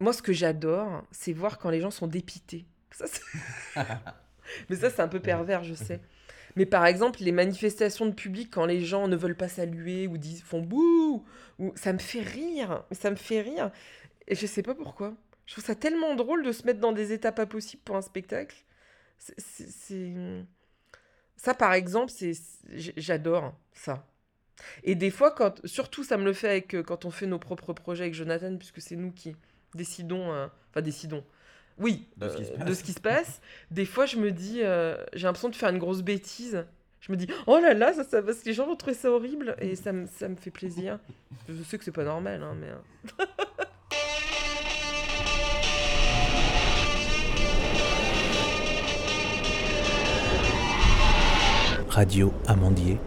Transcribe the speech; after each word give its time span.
Moi, 0.00 0.12
ce 0.12 0.22
que 0.22 0.32
j'adore, 0.32 1.04
c'est 1.10 1.32
voir 1.32 1.58
quand 1.58 1.70
les 1.70 1.80
gens 1.80 1.90
sont 1.90 2.06
dépités. 2.06 2.64
Ça, 2.90 3.04
Mais 4.68 4.76
ça, 4.76 4.90
c'est 4.90 5.02
un 5.02 5.08
peu 5.08 5.20
pervers, 5.20 5.62
je 5.62 5.74
sais. 5.74 6.00
Mais 6.56 6.66
par 6.66 6.86
exemple, 6.86 7.20
les 7.22 7.32
manifestations 7.32 8.06
de 8.06 8.12
public, 8.12 8.50
quand 8.50 8.64
les 8.64 8.80
gens 8.80 9.06
ne 9.06 9.16
veulent 9.16 9.36
pas 9.36 9.48
saluer 9.48 10.08
ou 10.08 10.18
disent, 10.18 10.42
font 10.42 10.62
bouh, 10.62 11.24
ou, 11.58 11.72
ça 11.76 11.92
me 11.92 11.98
fait 11.98 12.22
rire. 12.22 12.84
Ça 12.92 13.10
me 13.10 13.16
fait 13.16 13.42
rire. 13.42 13.70
Et 14.26 14.34
je 14.34 14.46
sais 14.46 14.62
pas 14.62 14.74
pourquoi. 14.74 15.14
Je 15.46 15.54
trouve 15.54 15.64
ça 15.64 15.74
tellement 15.74 16.14
drôle 16.14 16.44
de 16.44 16.52
se 16.52 16.64
mettre 16.64 16.80
dans 16.80 16.92
des 16.92 17.12
états 17.12 17.32
pas 17.32 17.46
possibles 17.46 17.82
pour 17.84 17.96
un 17.96 18.02
spectacle. 18.02 18.56
C'est. 19.18 20.14
Ça, 21.36 21.54
par 21.54 21.72
exemple, 21.72 22.12
c'est 22.14 22.32
j'adore 22.96 23.54
ça. 23.72 24.06
Et 24.84 24.94
des 24.94 25.10
fois, 25.10 25.30
quand, 25.30 25.64
surtout, 25.66 26.04
ça 26.04 26.16
me 26.18 26.24
le 26.24 26.32
fait 26.34 26.48
avec, 26.48 26.74
euh, 26.74 26.82
quand 26.82 27.06
on 27.06 27.10
fait 27.10 27.26
nos 27.26 27.38
propres 27.38 27.72
projets 27.72 28.04
avec 28.04 28.14
Jonathan, 28.14 28.56
puisque 28.58 28.80
c'est 28.82 28.96
nous 28.96 29.10
qui 29.10 29.34
décidons, 29.74 30.32
euh, 30.32 30.46
enfin 30.70 30.82
décidons, 30.82 31.24
oui, 31.78 32.06
de, 32.16 32.28
ce 32.28 32.82
qui 32.82 32.92
se 32.92 32.98
euh, 32.98 33.02
passe. 33.02 33.40
Des 33.70 33.86
fois, 33.86 34.06
je 34.06 34.16
me 34.16 34.30
dis, 34.32 34.60
j'ai 35.14 35.26
l'impression 35.26 35.48
de 35.48 35.56
faire 35.56 35.70
une 35.70 35.78
grosse 35.78 36.02
bêtise. 36.02 36.64
Je 37.00 37.10
me 37.10 37.16
dis, 37.16 37.26
oh 37.46 37.58
là 37.58 37.72
là, 37.72 37.94
ça, 37.94 38.04
ça, 38.04 38.22
parce 38.22 38.40
que 38.40 38.46
les 38.46 38.52
gens 38.52 38.66
vont 38.66 38.76
trouver 38.76 38.94
ça 38.94 39.10
horrible, 39.10 39.56
et 39.58 39.74
ça, 39.74 39.92
me, 39.92 40.06
ça 40.06 40.28
me 40.28 40.36
fait 40.36 40.50
plaisir. 40.50 40.98
Je 41.48 41.62
sais 41.62 41.78
que 41.78 41.84
c'est 41.84 41.92
pas 41.92 42.04
normal, 42.04 42.42
hein, 42.42 42.54
mais. 42.60 42.68
Radio 51.88 52.32
Amandier, 52.46 52.98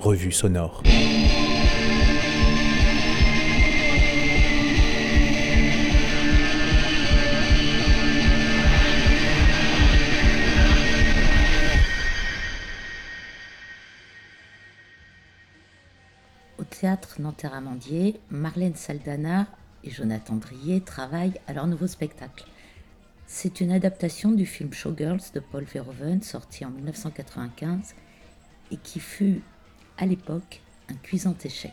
revue 0.00 0.32
sonore. 0.32 0.82
Théâtre 16.82 17.20
Nanterre-Amandier, 17.20 18.18
Marlène 18.28 18.74
Saldana 18.74 19.46
et 19.84 19.90
Jonathan 19.90 20.34
Drier 20.34 20.80
travaillent 20.80 21.38
à 21.46 21.52
leur 21.52 21.68
nouveau 21.68 21.86
spectacle. 21.86 22.44
C'est 23.24 23.60
une 23.60 23.70
adaptation 23.70 24.32
du 24.32 24.46
film 24.46 24.72
Showgirls 24.72 25.30
de 25.32 25.38
Paul 25.38 25.62
Verhoeven 25.62 26.22
sorti 26.22 26.64
en 26.64 26.70
1995 26.70 27.94
et 28.72 28.76
qui 28.78 28.98
fut 28.98 29.42
à 29.96 30.06
l'époque 30.06 30.60
un 30.88 30.94
cuisant 30.94 31.36
échec. 31.44 31.70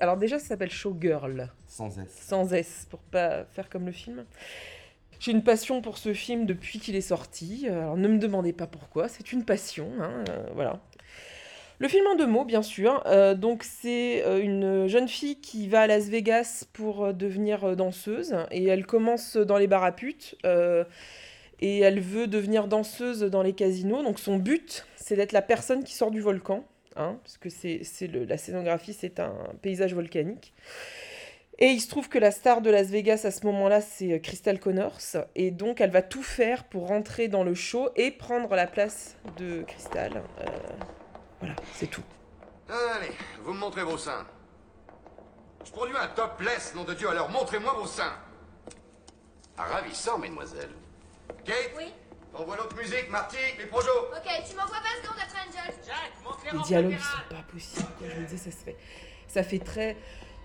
Alors 0.00 0.16
déjà, 0.16 0.38
ça 0.38 0.46
s'appelle 0.46 0.70
Showgirl. 0.70 1.50
Sans 1.68 1.98
S. 1.98 2.18
Sans 2.18 2.50
S, 2.54 2.86
pour 2.88 3.00
pas 3.00 3.44
faire 3.44 3.68
comme 3.68 3.84
le 3.84 3.92
film. 3.92 4.24
J'ai 5.20 5.32
une 5.32 5.44
passion 5.44 5.82
pour 5.82 5.98
ce 5.98 6.14
film 6.14 6.46
depuis 6.46 6.80
qu'il 6.80 6.96
est 6.96 7.02
sorti. 7.02 7.68
Alors 7.68 7.98
ne 7.98 8.08
me 8.08 8.18
demandez 8.18 8.54
pas 8.54 8.66
pourquoi, 8.66 9.10
c'est 9.10 9.32
une 9.32 9.44
passion. 9.44 9.92
Hein, 10.00 10.24
euh, 10.30 10.46
voilà. 10.54 10.80
Le 11.82 11.88
film 11.88 12.06
en 12.06 12.14
deux 12.14 12.28
mots, 12.28 12.44
bien 12.44 12.62
sûr. 12.62 13.02
Euh, 13.06 13.34
donc 13.34 13.64
c'est 13.64 14.22
euh, 14.24 14.40
une 14.40 14.86
jeune 14.86 15.08
fille 15.08 15.40
qui 15.40 15.66
va 15.66 15.80
à 15.80 15.86
Las 15.88 16.04
Vegas 16.04 16.64
pour 16.72 17.12
devenir 17.12 17.74
danseuse 17.74 18.36
et 18.52 18.64
elle 18.68 18.86
commence 18.86 19.36
dans 19.36 19.58
les 19.58 19.66
bar 19.66 19.82
à 19.82 19.90
putes 19.90 20.36
et 21.60 21.80
elle 21.80 21.98
veut 21.98 22.28
devenir 22.28 22.68
danseuse 22.68 23.22
dans 23.22 23.42
les 23.42 23.52
casinos. 23.52 24.04
Donc 24.04 24.20
son 24.20 24.36
but, 24.36 24.86
c'est 24.94 25.16
d'être 25.16 25.32
la 25.32 25.42
personne 25.42 25.82
qui 25.82 25.94
sort 25.94 26.12
du 26.12 26.20
volcan, 26.20 26.64
hein, 26.94 27.18
parce 27.24 27.36
que 27.36 27.48
c'est, 27.48 27.82
la 28.28 28.38
scénographie, 28.38 28.92
c'est 28.92 29.18
un 29.18 29.34
paysage 29.60 29.92
volcanique. 29.92 30.54
Et 31.58 31.66
il 31.66 31.80
se 31.80 31.88
trouve 31.88 32.08
que 32.08 32.18
la 32.18 32.30
star 32.30 32.62
de 32.62 32.70
Las 32.70 32.90
Vegas 32.90 33.22
à 33.24 33.32
ce 33.32 33.44
moment-là, 33.46 33.80
c'est 33.80 34.12
euh, 34.12 34.18
Crystal 34.18 34.58
Connors. 34.58 35.00
Et 35.34 35.50
donc, 35.50 35.80
elle 35.80 35.90
va 35.90 36.02
tout 36.02 36.22
faire 36.22 36.64
pour 36.64 36.88
rentrer 36.88 37.26
dans 37.26 37.44
le 37.44 37.54
show 37.54 37.90
et 37.96 38.12
prendre 38.12 38.54
la 38.54 38.66
place 38.66 39.16
de 39.38 39.62
Crystal. 39.62 40.22
Euh, 40.40 40.44
voilà, 41.42 41.56
c'est 41.74 41.88
tout. 41.88 42.04
Allez, 42.68 43.10
vous 43.42 43.52
me 43.52 43.58
montrez 43.58 43.82
vos 43.82 43.98
seins. 43.98 44.24
Je 45.64 45.72
produis 45.72 45.96
un 45.96 46.06
topless, 46.06 46.72
nom 46.76 46.84
de 46.84 46.94
Dieu, 46.94 47.08
alors 47.08 47.28
montrez-moi 47.30 47.72
vos 47.72 47.86
seins. 47.86 48.12
Ah, 49.58 49.64
ravissant, 49.64 50.18
mesdemoiselles. 50.18 50.70
Kate 51.44 51.72
Oui 51.76 51.92
Envoie 52.32 52.56
l'autre 52.56 52.76
musique, 52.76 53.10
Marty, 53.10 53.36
les 53.58 53.66
projos. 53.66 53.90
Ok, 54.12 54.32
tu 54.48 54.54
m'envoies 54.54 54.78
pas 54.78 55.02
secondes 55.02 55.18
à 55.18 55.24
Angel. 55.24 55.74
Jack, 55.84 56.12
montre 56.24 56.38
les 56.44 56.62
dialogues, 56.62 56.92
ils 56.92 57.00
sont 57.00 57.34
pas 57.34 57.42
possibles. 57.52 57.88
Je 58.00 58.20
me 58.20 58.26
disais, 58.26 58.50
ça 58.50 58.56
se 58.56 58.64
fait. 58.64 58.76
Ça 59.26 59.42
fait 59.42 59.58
très. 59.58 59.96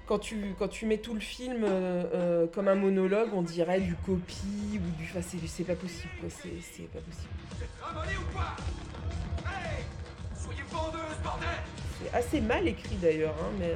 Quand 0.07 0.18
tu, 0.18 0.56
quand 0.57 0.68
tu 0.68 0.88
mets 0.88 0.97
tout 0.97 1.13
le 1.13 1.19
film 1.19 1.63
euh, 1.63 2.03
euh, 2.13 2.47
comme 2.47 2.69
un 2.69 2.75
monologue, 2.75 3.30
on 3.34 3.44
dirait 3.44 3.81
du 3.81 3.96
copie 3.96 4.81
ou 4.81 4.97
du. 4.97 5.06
Enfin, 5.12 5.22
c'est 5.22 5.63
pas 5.63 5.75
possible, 5.75 6.09
quoi. 6.19 6.30
C'est 6.31 6.91
pas 6.91 7.00
possible. 7.02 7.30
Vous 7.81 8.22
ou 8.22 8.34
quoi? 8.34 8.56
Hey 9.46 9.86
Soyez 10.47 10.63
vendeuse, 10.72 11.18
bordel 11.24 11.47
C'est 12.02 12.13
assez 12.13 12.41
mal 12.41 12.68
écrit 12.68 12.96
d'ailleurs, 12.96 13.35
hein, 13.41 13.52
mais. 13.59 13.75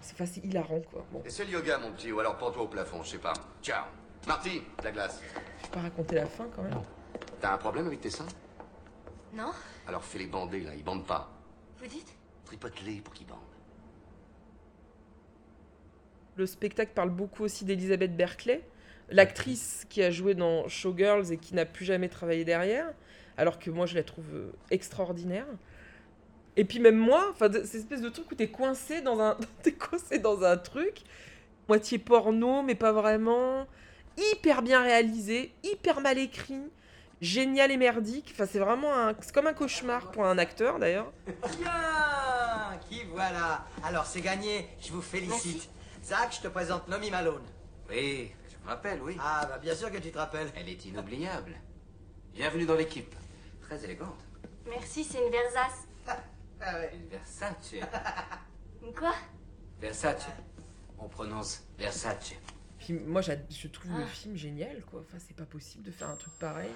C'est 0.00 0.16
facile, 0.16 0.46
hilarant, 0.46 0.80
quoi. 0.90 1.04
Bon. 1.12 1.22
Et 1.24 1.30
c'est 1.30 1.44
le 1.44 1.50
yoga, 1.50 1.78
mon 1.78 1.92
petit, 1.92 2.10
ou 2.12 2.20
alors 2.20 2.38
pends-toi 2.38 2.62
au 2.62 2.68
plafond, 2.68 3.02
je 3.02 3.10
sais 3.10 3.18
pas. 3.18 3.34
Ciao. 3.62 3.84
Marty, 4.26 4.62
la 4.82 4.90
glace. 4.90 5.20
Je 5.58 5.64
vais 5.64 5.70
pas 5.70 5.80
raconter 5.80 6.14
la 6.14 6.26
fin 6.26 6.46
quand 6.54 6.62
même. 6.62 6.80
T'as 7.40 7.54
un 7.54 7.58
problème 7.58 7.86
avec 7.86 8.00
tes 8.00 8.10
seins? 8.10 8.26
Non. 9.34 9.52
Alors 9.86 10.02
fais-les 10.02 10.26
bander 10.26 10.60
là, 10.60 10.74
ils 10.74 10.82
bandent 10.82 11.06
pas. 11.06 11.30
Vous 11.78 11.86
dites? 11.86 12.16
Tripote-les 12.46 13.00
pour 13.02 13.12
qu'ils 13.12 13.26
bandent. 13.26 13.38
Le 16.36 16.46
spectacle 16.46 16.92
parle 16.94 17.10
beaucoup 17.10 17.44
aussi 17.44 17.64
d'Elisabeth 17.64 18.16
Berkeley, 18.16 18.62
l'actrice 19.10 19.86
qui 19.88 20.02
a 20.02 20.10
joué 20.10 20.34
dans 20.34 20.68
Showgirls 20.68 21.32
et 21.32 21.36
qui 21.36 21.54
n'a 21.54 21.64
plus 21.64 21.84
jamais 21.84 22.08
travaillé 22.08 22.44
derrière, 22.44 22.92
alors 23.36 23.58
que 23.58 23.70
moi 23.70 23.86
je 23.86 23.94
la 23.94 24.02
trouve 24.02 24.26
euh, 24.34 24.52
extraordinaire. 24.70 25.46
Et 26.56 26.64
puis 26.64 26.80
même 26.80 26.96
moi, 26.96 27.28
enfin, 27.30 27.52
cette 27.52 27.74
espèce 27.74 28.00
de 28.00 28.08
truc 28.08 28.30
où 28.30 28.34
t'es 28.34 28.48
coincé 28.48 29.02
dans 29.02 29.20
un, 29.20 29.36
t'es 29.62 29.72
coincé 29.72 30.18
dans 30.18 30.42
un 30.42 30.56
truc, 30.56 31.02
moitié 31.68 31.98
porno 31.98 32.62
mais 32.62 32.74
pas 32.74 32.92
vraiment 32.92 33.66
hyper 34.32 34.62
bien 34.62 34.82
réalisé, 34.82 35.52
hyper 35.62 36.00
mal 36.00 36.18
écrit, 36.18 36.70
génial 37.20 37.70
et 37.70 37.76
merdique. 37.76 38.30
Enfin, 38.32 38.46
c'est 38.50 38.58
vraiment 38.58 38.94
un, 38.94 39.14
c'est 39.20 39.34
comme 39.34 39.46
un 39.46 39.52
cauchemar 39.52 40.10
pour 40.10 40.24
un 40.24 40.38
acteur 40.38 40.78
d'ailleurs. 40.78 41.12
Bien, 41.58 42.78
qui 42.88 43.04
voilà. 43.12 43.66
Alors 43.84 44.06
c'est 44.06 44.20
gagné. 44.22 44.68
Je 44.80 44.92
vous 44.92 45.02
félicite. 45.02 45.68
Zach, 46.02 46.36
je 46.36 46.42
te 46.42 46.48
présente 46.48 46.88
Nomi 46.88 47.10
Malone. 47.10 47.42
Oui, 47.90 48.30
je 48.48 48.64
me 48.64 48.68
rappelle, 48.68 49.00
oui. 49.02 49.16
Ah, 49.20 49.46
bah 49.48 49.58
bien 49.58 49.74
sûr 49.74 49.90
que 49.90 49.98
tu 49.98 50.10
te 50.10 50.18
rappelles. 50.18 50.48
Elle 50.56 50.68
est 50.68 50.84
inoubliable. 50.86 51.52
Bienvenue 52.34 52.66
dans 52.66 52.74
l'équipe. 52.74 53.14
Très 53.66 53.84
élégante. 53.84 54.24
Merci, 54.66 55.04
c'est 55.04 55.24
une 55.24 55.30
Versace. 55.30 55.88
Ah, 56.06 56.18
ah 56.60 56.74
ouais. 56.78 56.92
Une 56.94 57.08
Versace. 57.08 57.74
Quoi? 58.96 59.14
Versace. 59.80 60.26
On 60.98 61.08
prononce 61.08 61.64
Versace 61.78 62.34
moi, 62.92 63.20
je 63.20 63.68
trouve 63.68 63.92
le 63.92 64.04
ah. 64.04 64.06
film 64.06 64.36
génial, 64.36 64.82
quoi. 64.90 65.00
Enfin, 65.00 65.18
c'est 65.18 65.36
pas 65.36 65.44
possible 65.44 65.84
de 65.84 65.90
faire 65.90 66.08
un 66.08 66.16
truc 66.16 66.34
pareil. 66.38 66.70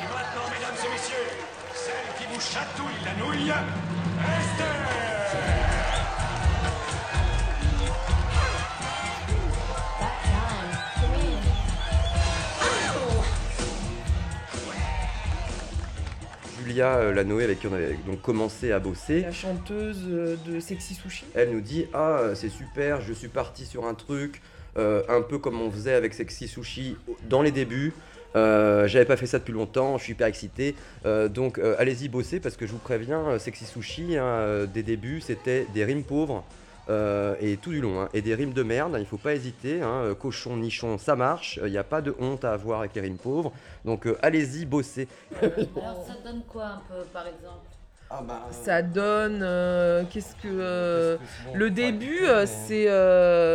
Et 0.00 0.04
maintenant, 0.04 0.50
mesdames 0.50 0.74
et 0.84 0.92
messieurs, 0.92 1.16
celle 1.74 2.16
qui 2.18 2.34
vous 2.34 2.40
chatouille 2.40 3.04
la 3.04 3.14
nouille, 3.16 3.50
Esther 3.50 5.13
Julia 16.74 16.96
euh, 16.96 17.14
Lanoé 17.14 17.44
avec 17.44 17.60
qui 17.60 17.68
on 17.68 17.72
avait 17.72 17.96
donc 18.04 18.20
commencé 18.20 18.72
à 18.72 18.80
bosser. 18.80 19.20
La 19.20 19.30
chanteuse 19.30 20.06
euh, 20.08 20.34
de 20.44 20.58
Sexy 20.58 20.94
Sushi. 20.94 21.24
Elle 21.32 21.52
nous 21.52 21.60
dit 21.60 21.86
Ah, 21.94 22.30
c'est 22.34 22.48
super, 22.48 23.00
je 23.00 23.12
suis 23.12 23.28
parti 23.28 23.64
sur 23.64 23.86
un 23.86 23.94
truc, 23.94 24.42
euh, 24.76 25.04
un 25.08 25.22
peu 25.22 25.38
comme 25.38 25.60
on 25.60 25.70
faisait 25.70 25.94
avec 25.94 26.14
Sexy 26.14 26.48
Sushi 26.48 26.96
dans 27.28 27.42
les 27.42 27.52
débuts. 27.52 27.92
J'avais 28.34 29.04
pas 29.04 29.16
fait 29.16 29.26
ça 29.26 29.38
depuis 29.38 29.52
longtemps, 29.52 29.98
je 29.98 30.02
suis 30.02 30.12
hyper 30.14 30.26
excité. 30.26 30.74
donc 31.30 31.60
allez-y 31.78 32.08
bosser 32.08 32.40
parce 32.40 32.56
que 32.56 32.66
je 32.66 32.72
vous 32.72 32.78
préviens, 32.78 33.38
Sexy 33.38 33.64
Sushi, 33.64 34.16
hein, 34.16 34.66
des 34.66 34.82
débuts, 34.82 35.20
c'était 35.20 35.68
des 35.72 35.84
rimes 35.84 36.02
pauvres. 36.02 36.44
Euh, 36.90 37.34
et 37.40 37.56
tout 37.56 37.70
du 37.70 37.80
long, 37.80 38.02
hein. 38.02 38.08
et 38.12 38.20
des 38.20 38.34
rimes 38.34 38.52
de 38.52 38.62
merde, 38.62 38.94
il 39.00 39.06
faut 39.06 39.16
pas 39.16 39.32
hésiter, 39.32 39.80
hein. 39.80 40.02
euh, 40.04 40.14
cochon, 40.14 40.58
nichon, 40.58 40.98
ça 40.98 41.16
marche, 41.16 41.58
il 41.64 41.70
n'y 41.70 41.78
a 41.78 41.84
pas 41.84 42.02
de 42.02 42.14
honte 42.20 42.44
à 42.44 42.52
avoir 42.52 42.80
avec 42.80 42.94
les 42.94 43.00
rimes 43.00 43.16
pauvres, 43.16 43.52
donc 43.86 44.06
euh, 44.06 44.18
allez-y, 44.20 44.66
bossez. 44.66 45.08
Alors 45.42 46.04
ça 46.06 46.14
donne 46.22 46.42
quoi 46.46 46.66
un 46.66 46.82
peu 46.86 47.02
par 47.10 47.26
exemple? 47.26 47.66
Ah 48.10 48.22
bah, 48.22 48.46
ça 48.50 48.82
donne 48.82 49.40
qu'est-ce 50.10 50.36
que 50.36 51.18
le 51.54 51.70
début 51.70 52.20
c'est 52.44 52.86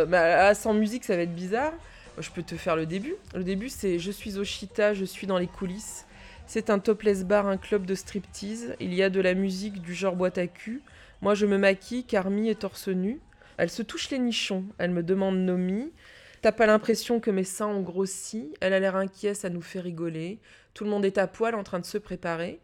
bah, 0.08 0.52
sans 0.54 0.74
musique 0.74 1.04
ça 1.04 1.14
va 1.14 1.22
être 1.22 1.34
bizarre. 1.34 1.72
Je 2.18 2.30
peux 2.30 2.42
te 2.42 2.56
faire 2.56 2.74
le 2.74 2.84
début. 2.84 3.14
Le 3.34 3.44
début 3.44 3.68
c'est 3.68 4.00
je 4.00 4.10
suis 4.10 4.38
au 4.38 4.44
Chita 4.44 4.92
je 4.92 5.04
suis 5.04 5.28
dans 5.28 5.38
les 5.38 5.46
coulisses. 5.46 6.04
C'est 6.46 6.68
un 6.68 6.80
topless 6.80 7.24
bar 7.24 7.46
un 7.46 7.56
club 7.56 7.86
de 7.86 7.94
striptease. 7.94 8.74
Il 8.80 8.92
y 8.92 9.04
a 9.04 9.08
de 9.08 9.20
la 9.20 9.34
musique 9.34 9.80
du 9.80 9.94
genre 9.94 10.16
boîte 10.16 10.36
à 10.36 10.48
cul 10.48 10.82
Moi, 11.22 11.34
je 11.34 11.46
me 11.46 11.58
maquille, 11.58 12.04
Carmi 12.04 12.48
est 12.48 12.60
torse 12.60 12.88
nu. 12.88 13.20
Elle 13.58 13.70
se 13.70 13.82
touche 13.82 14.10
les 14.10 14.18
nichons. 14.18 14.64
Elle 14.78 14.90
me 14.90 15.02
demande 15.02 15.38
Nomi. 15.38 15.92
T'as 16.40 16.52
pas 16.52 16.66
l'impression 16.66 17.20
que 17.20 17.30
mes 17.30 17.44
seins 17.44 17.66
ont 17.66 17.82
grossi? 17.82 18.54
Elle 18.62 18.72
a 18.72 18.80
l'air 18.80 18.96
inquiète, 18.96 19.36
ça 19.36 19.50
nous 19.50 19.60
fait 19.60 19.80
rigoler. 19.80 20.38
Tout 20.72 20.84
le 20.84 20.90
monde 20.90 21.04
est 21.04 21.18
à 21.18 21.26
poil 21.26 21.54
en 21.54 21.62
train 21.62 21.78
de 21.78 21.84
se 21.84 21.98
préparer. 21.98 22.60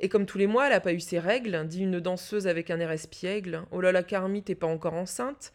Et 0.00 0.08
comme 0.08 0.26
tous 0.26 0.38
les 0.38 0.48
mois, 0.48 0.66
elle 0.66 0.72
a 0.72 0.80
pas 0.80 0.92
eu 0.92 0.98
ses 0.98 1.20
règles, 1.20 1.68
dit 1.68 1.82
une 1.82 2.00
danseuse 2.00 2.48
avec 2.48 2.70
un 2.70 2.80
air 2.80 2.90
espiègle. 2.90 3.62
Oh 3.70 3.80
là 3.80 3.92
là, 3.92 4.02
Carmi, 4.02 4.42
t'es 4.42 4.56
pas 4.56 4.66
encore 4.66 4.94
enceinte 4.94 5.52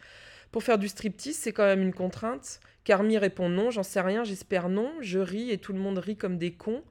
Pour 0.53 0.63
faire 0.63 0.77
du 0.77 0.87
striptease, 0.87 1.35
c'est 1.35 1.51
quand 1.51 1.65
même 1.65 1.81
une 1.81 1.93
contrainte. 1.93 2.61
Carmi 2.85 3.17
répond 3.17 3.49
non, 3.49 3.71
j'en 3.71 3.83
sais 3.83 3.99
rien, 3.99 4.23
j'espère 4.23 4.69
non. 4.69 4.93
Je 5.01 5.19
ris 5.19 5.51
et 5.51 5.57
tout 5.57 5.73
le 5.73 5.79
monde 5.79 5.97
rit 5.97 6.15
comme 6.15 6.37
des 6.37 6.53
cons. 6.53 6.83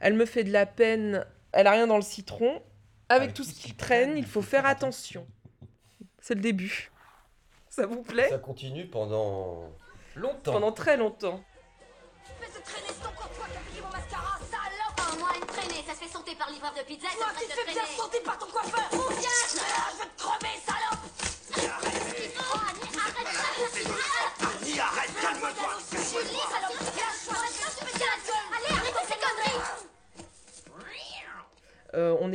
Elle 0.00 0.14
me 0.14 0.24
fait 0.24 0.44
de 0.44 0.52
la 0.52 0.64
peine, 0.64 1.26
elle 1.52 1.66
a 1.66 1.72
rien 1.72 1.86
dans 1.86 1.96
le 1.96 2.02
citron. 2.02 2.62
Avec, 3.12 3.34
tout 3.34 3.44
ce 3.44 3.52
qui 3.52 3.74
traîne, 3.74 4.16
il 4.16 4.26
faut 4.26 4.40
faire 4.42 4.64
attention. 4.64 5.26
C'est 6.20 6.34
le 6.34 6.40
début. 6.40 6.90
Ça 7.68 7.86
vous 7.86 8.02
plaît 8.02 8.28
Ça 8.30 8.38
continue 8.38 8.86
pendant 8.86 9.70
longtemps. 10.16 10.52
Pendant 10.52 10.72
très 10.72 10.96
longtemps. 10.96 11.42
Espèce 12.40 12.58
de 12.58 12.64
traînée, 12.64 12.86
c'est 12.88 12.94
qui 12.94 13.56
a 13.56 13.60
piqué 13.60 13.82
mon 13.82 13.90
mascara, 13.90 14.38
salope 14.50 15.12
Oh, 15.12 15.18
moi, 15.18 15.30
une 15.38 15.46
traînée, 15.46 15.84
ça 15.86 15.94
se 15.94 16.04
fait 16.04 16.12
sauter 16.12 16.34
par 16.36 16.50
livreur 16.50 16.72
de 16.72 16.82
pizza, 16.86 17.08
Toi, 17.14 17.26
ça 17.34 17.40
tu 17.40 17.46
te 17.46 17.52
fais 17.52 17.72
bien 17.72 17.84
sauter 17.96 18.20
par 18.20 18.38
ton 18.38 18.46
coiffeur 18.46 18.88
Ou 18.92 19.08
bien, 19.10 19.30
Je 19.50 19.98
vais 19.98 20.08
te 20.08 20.22
crever, 20.22 20.58
salope 20.64 22.01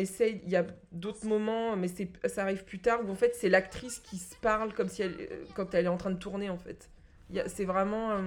essaye, 0.08 0.42
il 0.46 0.50
y 0.50 0.56
a 0.56 0.66
d'autres 0.92 1.26
moments, 1.26 1.76
mais 1.76 1.88
ça 2.26 2.42
arrive 2.42 2.64
plus 2.64 2.80
tard, 2.80 3.00
où 3.06 3.10
en 3.12 3.16
fait 3.16 3.34
c'est 3.36 3.50
l'actrice 3.50 4.00
qui 4.00 4.18
se 4.18 4.36
parle 4.38 4.74
comme 4.74 4.90
si 4.90 5.02
elle, 5.04 5.16
euh, 5.20 5.46
quand 5.56 5.74
elle 5.74 5.86
est 5.86 5.90
en 5.90 5.98
train 5.98 6.12
de 6.12 6.20
tourner 6.20 6.50
en 6.50 6.58
fait. 6.58 6.90
C'est 7.48 7.66
vraiment 7.66 8.12
euh, 8.12 8.22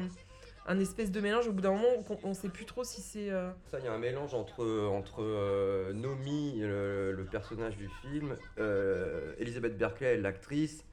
un 0.67 0.79
espèce 0.79 1.11
de 1.11 1.21
mélange, 1.21 1.49
au 1.49 1.53
bout 1.53 1.62
d'un 1.62 1.73
moment 1.73 1.88
on, 2.11 2.19
on 2.31 2.35
sait 2.35 2.50
plus 2.50 2.67
trop 2.67 2.85
si 2.85 3.00
c'est... 3.00 3.31
euh, 3.31 3.50
Ça, 3.71 3.79
il 3.79 3.85
y 3.87 3.88
a 3.88 3.93
un 3.93 3.99
mélange 3.99 4.35
entre, 4.35 4.65
entre 4.88 5.23
euh, 5.23 5.93
Nomi, 5.94 6.61
le, 6.61 7.12
le 7.12 7.25
personnage 7.25 7.77
du 7.77 7.88
film, 8.03 8.37
euh, 8.59 9.33
Elisabeth 9.38 9.79
Berkeley, 9.79 10.19
l'actrice 10.19 10.85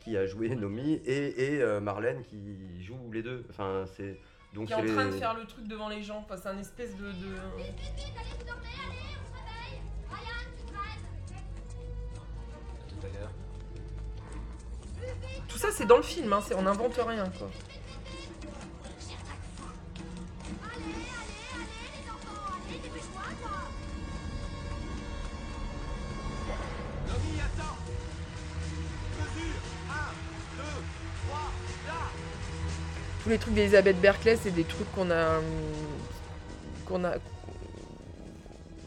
qui 0.00 0.16
a 0.16 0.24
joué 0.26 0.48
Nomi, 0.54 1.00
et, 1.04 1.54
et 1.56 1.60
euh, 1.62 1.80
Marlène 1.80 2.22
qui 2.22 2.38
joue 2.84 3.10
les 3.12 3.22
deux. 3.24 3.44
Enfin, 3.50 3.84
c'est 3.96 4.16
donc 4.54 4.68
qui 4.68 4.72
est 4.72 4.76
en 4.76 4.84
train 4.84 5.06
de 5.06 5.18
faire 5.18 5.34
le 5.34 5.44
truc 5.44 5.66
devant 5.66 5.88
les 5.88 6.02
gens, 6.04 6.18
enfin, 6.24 6.36
c'est 6.40 6.48
un 6.48 6.58
espèce 6.60 6.96
de... 6.96 7.06
de- 7.06 7.40
Tout 15.48 15.58
ça 15.58 15.68
c'est 15.72 15.86
dans 15.86 15.96
le 15.96 16.02
film, 16.02 16.32
hein, 16.32 16.40
on 16.56 16.62
n'invente 16.62 16.94
rien 16.96 17.24
quoi. 17.38 17.48
Allez, 20.62 20.84
allez, 20.84 21.06
allez, 21.54 21.92
les 21.94 22.10
enfants, 22.10 22.42
allez, 22.66 22.78
dépêche-toi, 22.82 23.22
toi 23.40 23.50
Nomi, 27.06 27.40
attends 27.40 27.76
Mesure 29.16 29.62
1, 29.88 29.92
2, 30.56 30.62
3, 31.28 31.38
là 31.86 32.00
Tous 33.22 33.28
les 33.30 33.38
trucs 33.38 33.54
d'Elisabeth 33.54 34.00
Berkeley, 34.00 34.36
c'est 34.36 34.50
des 34.50 34.64
trucs 34.64 34.92
qu'on 34.92 35.10
a. 35.10 35.40
qu'on 36.84 37.04
a. 37.04 37.14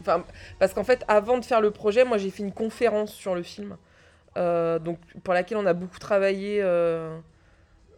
Enfin, 0.00 0.24
parce 0.58 0.72
qu'en 0.74 0.84
fait, 0.84 1.04
avant 1.08 1.38
de 1.38 1.44
faire 1.44 1.60
le 1.60 1.70
projet, 1.70 2.04
moi 2.04 2.18
j'ai 2.18 2.30
fait 2.30 2.42
une 2.42 2.52
conférence 2.52 3.12
sur 3.12 3.34
le 3.34 3.42
film, 3.42 3.76
euh, 4.36 4.78
donc 4.78 4.98
pour 5.22 5.34
laquelle 5.34 5.58
on 5.58 5.66
a 5.66 5.74
beaucoup 5.74 5.98
travaillé 5.98 6.60
euh, 6.62 7.18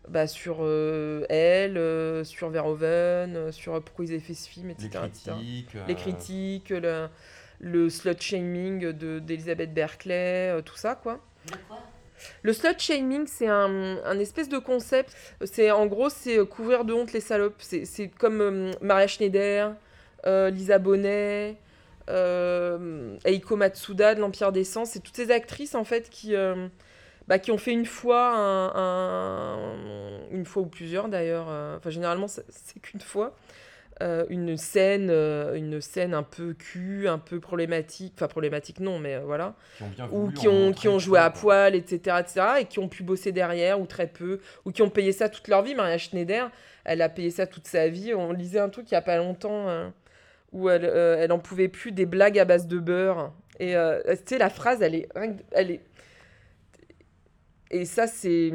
bah, 0.09 0.27
sur 0.27 0.59
euh, 0.61 1.25
elle, 1.29 1.79
euh, 1.79 2.25
sur 2.25 2.51
Verhoeven, 2.51 3.37
euh, 3.37 3.53
sur 3.53 3.81
pourquoi 3.83 4.05
ils 4.05 4.11
avaient 4.13 4.21
fait 4.21 4.35
ce 4.35 4.49
film, 4.49 4.69
les 4.69 4.75
etc. 4.75 5.33
Les 5.87 5.95
critiques, 5.95 6.71
le, 6.71 7.09
le 7.61 7.89
slut 7.89 8.21
shaming 8.21 8.93
de 8.93 9.19
d'Elisabeth 9.21 9.73
Berkeley, 9.73 10.51
euh, 10.51 10.61
tout 10.63 10.77
ça 10.77 10.95
quoi. 10.97 11.21
De 11.47 11.57
quoi? 11.69 11.79
Le 12.43 12.53
slut 12.53 12.79
shaming, 12.79 13.27
c'est 13.27 13.49
un, 13.49 13.99
un 14.05 14.19
espèce 14.19 14.49
de 14.49 14.59
concept. 14.59 15.13
C'est 15.45 15.71
en 15.71 15.87
gros, 15.87 16.09
c'est 16.09 16.45
couvrir 16.47 16.85
de 16.85 16.93
honte 16.93 17.13
les 17.13 17.21
salopes. 17.21 17.61
C'est 17.61 18.09
comme 18.19 18.41
euh, 18.41 18.71
Maria 18.81 19.09
Schneider, 19.09 19.75
euh, 20.27 20.49
Lisa 20.51 20.79
Bonet, 20.79 21.51
euh, 21.51 21.55
Eiko 23.25 23.57
Matsuda 23.57 24.15
de 24.15 24.21
l'Empire 24.21 24.53
des 24.53 24.65
Sens. 24.65 24.91
C'est 24.91 25.01
toutes 25.01 25.17
ces 25.17 25.31
actrices 25.31 25.75
en 25.75 25.85
fait 25.85 26.11
qui, 26.11 26.35
euh, 26.35 26.69
bah, 27.29 27.39
qui 27.39 27.51
ont 27.53 27.59
fait 27.59 27.73
une 27.73 27.87
fois, 27.87 28.35
un, 28.35 28.73
un- 28.75 30.21
une 30.31 30.45
fois 30.45 30.63
ou 30.63 30.67
plusieurs 30.67 31.09
d'ailleurs. 31.09 31.47
euh, 31.49 31.77
Enfin, 31.77 31.91
généralement, 31.91 32.27
c'est 32.29 32.81
qu'une 32.81 33.01
fois. 33.01 33.35
euh, 34.03 34.25
une 34.31 34.57
scène, 34.57 35.11
euh, 35.11 35.55
une 35.55 35.81
scène 35.81 36.15
un 36.15 36.23
peu 36.25 36.55
cul, 36.55 37.07
un 37.09 37.19
peu 37.19 37.39
problématique, 37.41 38.15
enfin 38.17 38.27
problématique 38.27 38.81
non, 38.81 38.99
mais 38.99 39.17
euh, 39.17 39.21
voilà 39.21 39.55
ou 40.11 40.31
qui 40.41 40.49
ont, 40.49 40.73
qui 40.73 40.89
ont 40.89 40.99
joué 40.99 41.19
à 41.21 41.31
poil, 41.31 41.75
etc., 41.77 42.17
etc., 42.21 42.47
et 42.61 42.65
qui 42.65 42.79
ont 42.81 42.89
pu 42.89 43.03
bosser 43.05 43.31
derrière, 43.33 43.79
ou 43.81 43.87
très 43.87 44.07
peu, 44.09 44.41
ou 44.65 44.73
qui 44.73 44.83
ont 44.83 44.89
payé 44.91 45.13
ça 45.13 45.29
toute 45.29 45.47
leur 45.47 45.63
vie. 45.63 45.75
Maria 45.77 45.99
Schneider, 45.99 46.51
elle 46.85 47.03
a 47.03 47.09
payé 47.11 47.31
ça 47.31 47.47
toute 47.47 47.69
sa 47.69 47.89
vie. 47.89 48.13
On 48.15 48.33
lisait 48.33 48.59
un 48.59 48.71
truc 48.71 48.91
il 48.91 48.95
y 48.95 48.97
a 48.97 49.03
pas 49.03 49.19
longtemps, 49.19 49.69
euh, 49.69 49.89
où 50.53 50.69
elle, 50.69 50.85
euh, 50.85 51.17
elle 51.19 51.33
en 51.33 51.39
pouvait 51.39 51.69
plus 51.69 51.93
des 51.93 52.07
blagues 52.07 52.39
à 52.39 52.45
base 52.45 52.67
de 52.67 52.79
beurre. 52.79 53.33
Et 53.59 53.77
euh, 53.77 54.01
tu 54.09 54.17
sais, 54.27 54.39
la 54.39 54.51
phrase, 54.51 54.83
elle 54.83 54.95
est... 54.95 55.09
Elle 55.53 55.71
est... 55.73 55.81
Et 57.71 57.87
ça, 57.87 58.07
c'est... 58.07 58.53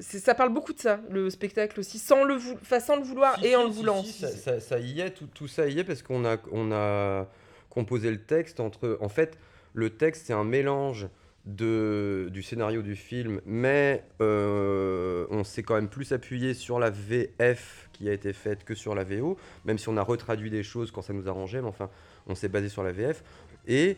Ça 0.00 0.34
parle 0.34 0.52
beaucoup 0.52 0.72
de 0.72 0.80
ça, 0.80 1.00
le 1.10 1.30
spectacle 1.30 1.80
aussi, 1.80 1.98
sans 1.98 2.24
le, 2.24 2.34
vou- 2.34 2.58
enfin, 2.60 2.80
sans 2.80 2.96
le 2.96 3.02
vouloir 3.02 3.38
Si, 3.38 3.46
et 3.46 3.56
en 3.56 3.62
si, 3.62 3.66
le 3.68 3.72
voulant. 3.72 4.02
si, 4.02 4.12
ça, 4.12 4.28
ça- 4.28 4.60
ça 4.60 4.78
y 4.78 5.00
est, 5.00 5.10
tout, 5.10 5.26
tout 5.32 5.48
ça 5.48 5.66
y 5.68 5.78
est, 5.78 5.84
parce 5.84 6.02
qu'on 6.02 6.24
a, 6.26 6.36
on 6.52 6.70
a 6.72 7.28
composé 7.70 8.10
le 8.10 8.20
texte 8.22 8.60
entre. 8.60 8.98
En 9.00 9.08
fait, 9.08 9.38
le 9.72 9.90
texte, 9.90 10.24
c'est 10.26 10.32
un 10.32 10.44
mélange 10.44 11.06
de, 11.46 12.28
du 12.32 12.42
scénario 12.42 12.82
du 12.82 12.96
film, 12.96 13.40
mais 13.46 14.04
euh, 14.20 15.26
on 15.30 15.44
s'est 15.44 15.62
quand 15.62 15.74
même 15.74 15.88
plus 15.88 16.12
appuyé 16.12 16.54
sur 16.54 16.78
la 16.78 16.90
VF 16.90 17.88
qui 17.92 18.08
a 18.08 18.12
été 18.12 18.32
faite 18.32 18.64
que 18.64 18.74
sur 18.74 18.94
la 18.94 19.04
VO, 19.04 19.38
même 19.64 19.78
si 19.78 19.88
on 19.88 19.96
a 19.96 20.02
retraduit 20.02 20.50
des 20.50 20.62
choses 20.62 20.90
quand 20.90 21.02
ça 21.02 21.12
nous 21.12 21.28
arrangeait, 21.28 21.62
mais 21.62 21.68
enfin, 21.68 21.88
on 22.26 22.34
s'est 22.34 22.48
basé 22.48 22.68
sur 22.68 22.82
la 22.82 22.92
VF. 22.92 23.22
Et 23.68 23.96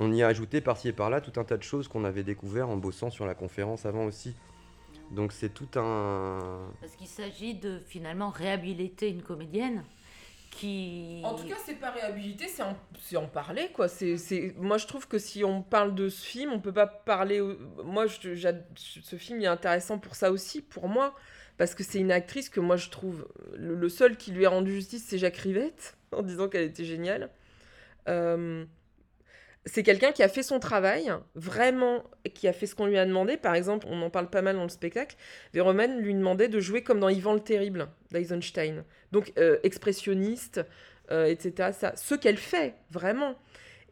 on 0.00 0.12
y 0.12 0.22
a 0.22 0.26
ajouté 0.26 0.60
par-ci 0.60 0.88
et 0.88 0.92
par-là 0.92 1.20
tout 1.20 1.38
un 1.38 1.44
tas 1.44 1.56
de 1.56 1.62
choses 1.62 1.86
qu'on 1.88 2.04
avait 2.04 2.24
découvert 2.24 2.68
en 2.68 2.76
bossant 2.76 3.10
sur 3.10 3.26
la 3.26 3.34
conférence 3.34 3.86
avant 3.86 4.04
aussi. 4.04 4.34
Donc 5.10 5.32
c'est 5.32 5.50
tout 5.50 5.68
un. 5.78 6.68
Parce 6.80 6.96
qu'il 6.96 7.06
s'agit 7.06 7.54
de 7.54 7.78
finalement 7.86 8.30
réhabiliter 8.30 9.08
une 9.08 9.22
comédienne 9.22 9.84
En 11.24 11.34
tout 11.34 11.46
cas, 11.46 11.56
c'est 11.64 11.74
pas 11.74 11.90
réhabilité, 11.90 12.48
c'est 12.48 12.62
en, 12.62 12.76
en 13.16 13.26
parler, 13.26 13.68
quoi. 13.72 13.88
C'est. 13.88 14.54
Moi, 14.56 14.78
je 14.78 14.86
trouve 14.86 15.08
que 15.08 15.18
si 15.18 15.44
on 15.44 15.62
parle 15.62 15.94
de 15.94 16.08
ce 16.08 16.24
film, 16.24 16.52
on 16.52 16.60
peut 16.60 16.72
pas 16.72 16.86
parler... 16.86 17.42
Moi, 17.84 18.06
ce 18.08 19.16
film 19.16 19.40
est 19.42 19.46
intéressant 19.46 19.98
pour 19.98 20.14
ça 20.14 20.30
aussi, 20.30 20.62
pour 20.62 20.88
moi, 20.88 21.14
parce 21.58 21.74
que 21.74 21.82
c'est 21.82 21.98
une 21.98 22.12
actrice 22.12 22.48
que 22.48 22.60
moi, 22.60 22.76
je 22.76 22.90
trouve... 22.90 23.28
Le, 23.54 23.74
le 23.74 23.88
seul 23.88 24.16
qui 24.16 24.32
lui 24.32 24.46
a 24.46 24.50
rendu 24.50 24.72
justice, 24.72 25.04
c'est 25.06 25.18
Jacques 25.18 25.36
Rivette, 25.36 25.96
en 26.12 26.22
disant 26.22 26.48
qu'elle 26.48 26.64
était 26.64 26.84
géniale. 26.84 27.30
Euh, 28.08 28.64
C'est 29.68 29.82
quelqu'un 29.82 30.12
qui 30.12 30.22
a 30.22 30.28
fait 30.28 30.44
son 30.44 30.60
travail, 30.60 31.12
vraiment, 31.34 32.04
qui 32.34 32.46
a 32.46 32.52
fait 32.52 32.66
ce 32.66 32.76
qu'on 32.76 32.86
lui 32.86 32.98
a 32.98 33.04
demandé. 33.04 33.36
Par 33.36 33.56
exemple, 33.56 33.86
on 33.90 34.00
en 34.00 34.10
parle 34.10 34.30
pas 34.30 34.40
mal 34.40 34.54
dans 34.54 34.62
le 34.62 34.68
spectacle, 34.68 35.16
Verhoeven 35.54 35.98
lui 35.98 36.14
demandait 36.14 36.46
de 36.46 36.60
jouer 36.60 36.84
comme 36.84 37.00
dans 37.00 37.08
Ivan 37.08 37.34
le 37.34 37.40
Terrible, 37.40 37.88
d'Eisenstein. 38.12 38.84
Donc, 39.10 39.32
euh, 39.38 39.58
expressionniste, 39.64 40.64
euh, 41.10 41.26
etc. 41.26 41.70
Ça, 41.76 41.96
ce 41.96 42.14
qu'elle 42.14 42.36
fait, 42.36 42.74
vraiment. 42.92 43.36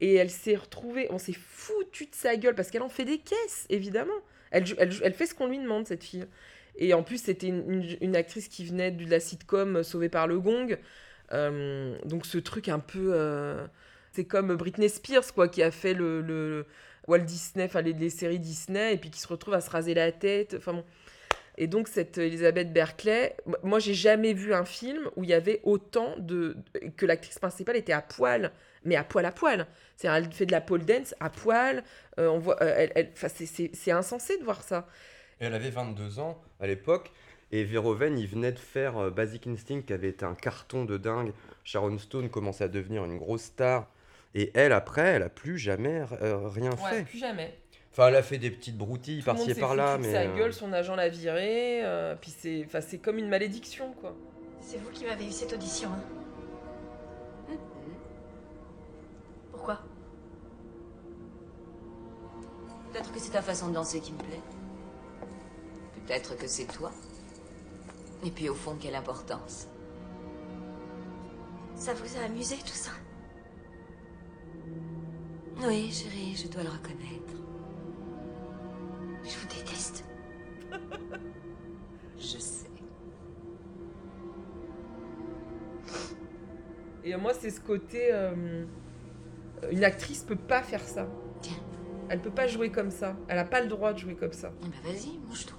Et 0.00 0.14
elle 0.14 0.30
s'est 0.30 0.54
retrouvée, 0.54 1.08
on 1.10 1.18
s'est 1.18 1.36
foutu 1.36 2.04
de 2.04 2.14
sa 2.14 2.36
gueule, 2.36 2.54
parce 2.54 2.70
qu'elle 2.70 2.82
en 2.82 2.88
fait 2.88 3.04
des 3.04 3.18
caisses, 3.18 3.66
évidemment. 3.68 4.14
Elle, 4.52 4.66
fait 4.66 5.26
ce 5.26 5.34
qu'on 5.34 5.48
lui 5.48 5.58
demande, 5.58 5.88
cette 5.88 6.04
fille. 6.04 6.26
Et 6.76 6.94
en 6.94 7.02
plus, 7.02 7.20
c'était 7.20 7.48
une, 7.48 8.14
actrice 8.14 8.46
qui 8.46 8.64
venait 8.64 8.92
de 8.92 9.10
la 9.10 9.18
sitcom 9.18 9.82
Sauvée 9.82 10.08
par 10.08 10.28
le 10.28 10.38
Gong. 10.38 10.78
Euh, 11.32 11.98
donc, 12.04 12.26
ce 12.26 12.38
truc 12.38 12.68
un 12.68 12.78
peu. 12.78 13.12
C'est 14.14 14.24
comme 14.24 14.54
Britney 14.56 14.88
Spears, 14.88 15.32
quoi, 15.34 15.48
qui 15.48 15.62
a 15.62 15.70
fait 15.70 15.94
le, 15.94 16.20
le- 16.20 16.66
Walt 17.06 17.18
Disney, 17.20 17.64
enfin 17.66 17.82
les, 17.82 18.08
séries 18.10 18.38
Disney, 18.38 18.94
et 18.94 18.96
puis 18.96 19.10
qui 19.10 19.20
se 19.20 19.28
retrouve 19.28 19.52
à 19.54 19.60
se 19.60 19.68
raser 19.68 19.92
la 19.94 20.10
tête. 20.12 20.54
Enfin 20.56 20.72
bon. 20.74 20.84
Et 21.56 21.66
donc, 21.68 21.86
cette 21.86 22.18
Elisabeth 22.18 22.72
Berkeley, 22.72 23.36
moi, 23.62 23.78
j'ai 23.78 23.94
jamais 23.94 24.32
vu 24.32 24.54
un 24.54 24.64
film 24.64 25.08
où 25.16 25.22
il 25.22 25.30
y 25.30 25.34
avait 25.34 25.60
autant 25.64 26.14
de. 26.18 26.56
que 26.96 27.06
l'actrice 27.06 27.38
principale 27.38 27.76
était 27.76 27.92
à 27.92 28.00
poil, 28.02 28.50
mais 28.84 28.96
à 28.96 29.04
poil 29.04 29.24
à 29.26 29.32
poil. 29.32 29.66
C'est-à-dire, 29.96 30.26
elle 30.26 30.32
fait 30.32 30.46
de 30.46 30.52
la 30.52 30.60
pole 30.60 30.84
dance 30.84 31.14
à 31.20 31.30
poil. 31.30 31.84
euh, 32.18 32.28
on 32.28 32.38
voit, 32.38 32.60
euh, 32.62 32.74
elle, 32.76 32.92
elle- 32.94 33.12
c'est- 33.14 33.46
c'est 33.46 33.70
c'est 33.74 33.90
insensé 33.92 34.38
de 34.38 34.44
voir 34.44 34.62
ça. 34.62 34.88
Elle 35.40 35.54
avait 35.54 35.70
22 35.70 36.18
ans 36.20 36.40
à 36.60 36.66
l'époque. 36.66 37.12
Et 37.52 37.62
Verhoeven, 37.62 38.18
il 38.18 38.26
venait 38.26 38.50
de 38.52 38.58
faire 38.58 38.96
euh, 38.96 39.10
Basic 39.10 39.46
Instinct, 39.46 39.82
qui 39.82 39.92
avait 39.92 40.08
été 40.08 40.24
un 40.24 40.34
carton 40.34 40.84
de 40.84 40.96
dingue. 40.96 41.32
Sharon 41.62 41.98
Stone 41.98 42.30
commençait 42.30 42.64
à 42.64 42.68
devenir 42.68 43.04
une 43.04 43.18
grosse 43.18 43.42
star. 43.42 43.88
Et 44.34 44.50
elle, 44.54 44.72
après, 44.72 45.02
elle 45.02 45.22
a 45.22 45.28
plus 45.28 45.58
jamais 45.58 46.02
euh, 46.22 46.48
rien 46.48 46.70
Ouais, 46.70 46.76
fait. 46.90 47.02
plus 47.04 47.18
jamais. 47.18 47.56
Enfin, 47.92 48.08
elle 48.08 48.16
a 48.16 48.22
fait 48.22 48.38
des 48.38 48.50
petites 48.50 48.76
broutilles 48.76 49.22
Tout 49.22 49.26
le 49.30 49.32
monde 49.34 49.36
par-ci 49.36 49.50
et 49.52 49.54
s'est 49.54 49.60
par-là, 49.60 49.92
foutu 49.92 50.02
de 50.02 50.06
mais. 50.08 50.12
sa 50.14 50.20
euh, 50.22 50.36
gueule, 50.36 50.52
son 50.52 50.72
agent 50.72 50.96
l'a 50.96 51.08
viré. 51.08 51.84
euh, 51.84 52.16
puis 52.20 52.32
c'est, 52.36 52.64
enfin, 52.66 52.80
c'est 52.80 52.98
comme 52.98 53.18
une 53.18 53.28
malédiction, 53.28 53.92
quoi. 54.00 54.14
C'est 54.60 54.78
vous 54.78 54.90
qui 54.90 55.04
m'avez 55.04 55.26
eu 55.26 55.30
cette 55.30 55.52
audition, 55.52 55.90
hein 55.90 57.54
Pourquoi? 59.52 59.78
Peut-être 62.92 63.12
que 63.12 63.18
c'est 63.20 63.30
ta 63.32 63.42
façon 63.42 63.68
de 63.68 63.74
danser 63.74 64.00
qui 64.00 64.12
me 64.12 64.18
plaît. 64.18 64.40
Peut-être 66.06 66.36
que 66.36 66.46
c'est 66.46 66.66
toi. 66.66 66.90
Et 68.24 68.30
puis 68.30 68.48
au 68.48 68.54
fond, 68.54 68.76
quelle 68.80 68.94
importance. 68.94 69.68
Ça 71.76 71.92
vous 71.94 72.16
a 72.18 72.24
amusé 72.24 72.56
tout 72.56 72.66
ça? 72.74 72.90
Oui, 75.66 75.90
chérie, 75.90 76.34
je 76.36 76.48
dois 76.48 76.62
le 76.62 76.68
reconnaître. 76.68 77.32
Je 79.22 79.38
vous 79.38 79.46
déteste. 79.48 80.04
Je 82.18 82.38
sais. 82.38 82.66
Et 87.04 87.16
moi, 87.16 87.32
c'est 87.34 87.50
ce 87.50 87.60
côté. 87.60 88.08
euh, 88.12 88.64
une 89.70 89.84
actrice 89.84 90.22
peut 90.22 90.36
pas 90.36 90.62
faire 90.62 90.82
ça. 90.82 91.06
Tiens. 91.40 91.56
Elle 92.10 92.20
peut 92.20 92.30
pas 92.30 92.46
jouer 92.46 92.70
comme 92.70 92.90
ça. 92.90 93.16
Elle 93.28 93.38
a 93.38 93.44
pas 93.44 93.60
le 93.62 93.68
droit 93.68 93.92
de 93.92 93.98
jouer 93.98 94.14
comme 94.14 94.32
ça. 94.32 94.52
Eh 94.62 94.66
ben 94.68 94.92
vas-y, 94.92 95.18
mange-toi. 95.26 95.58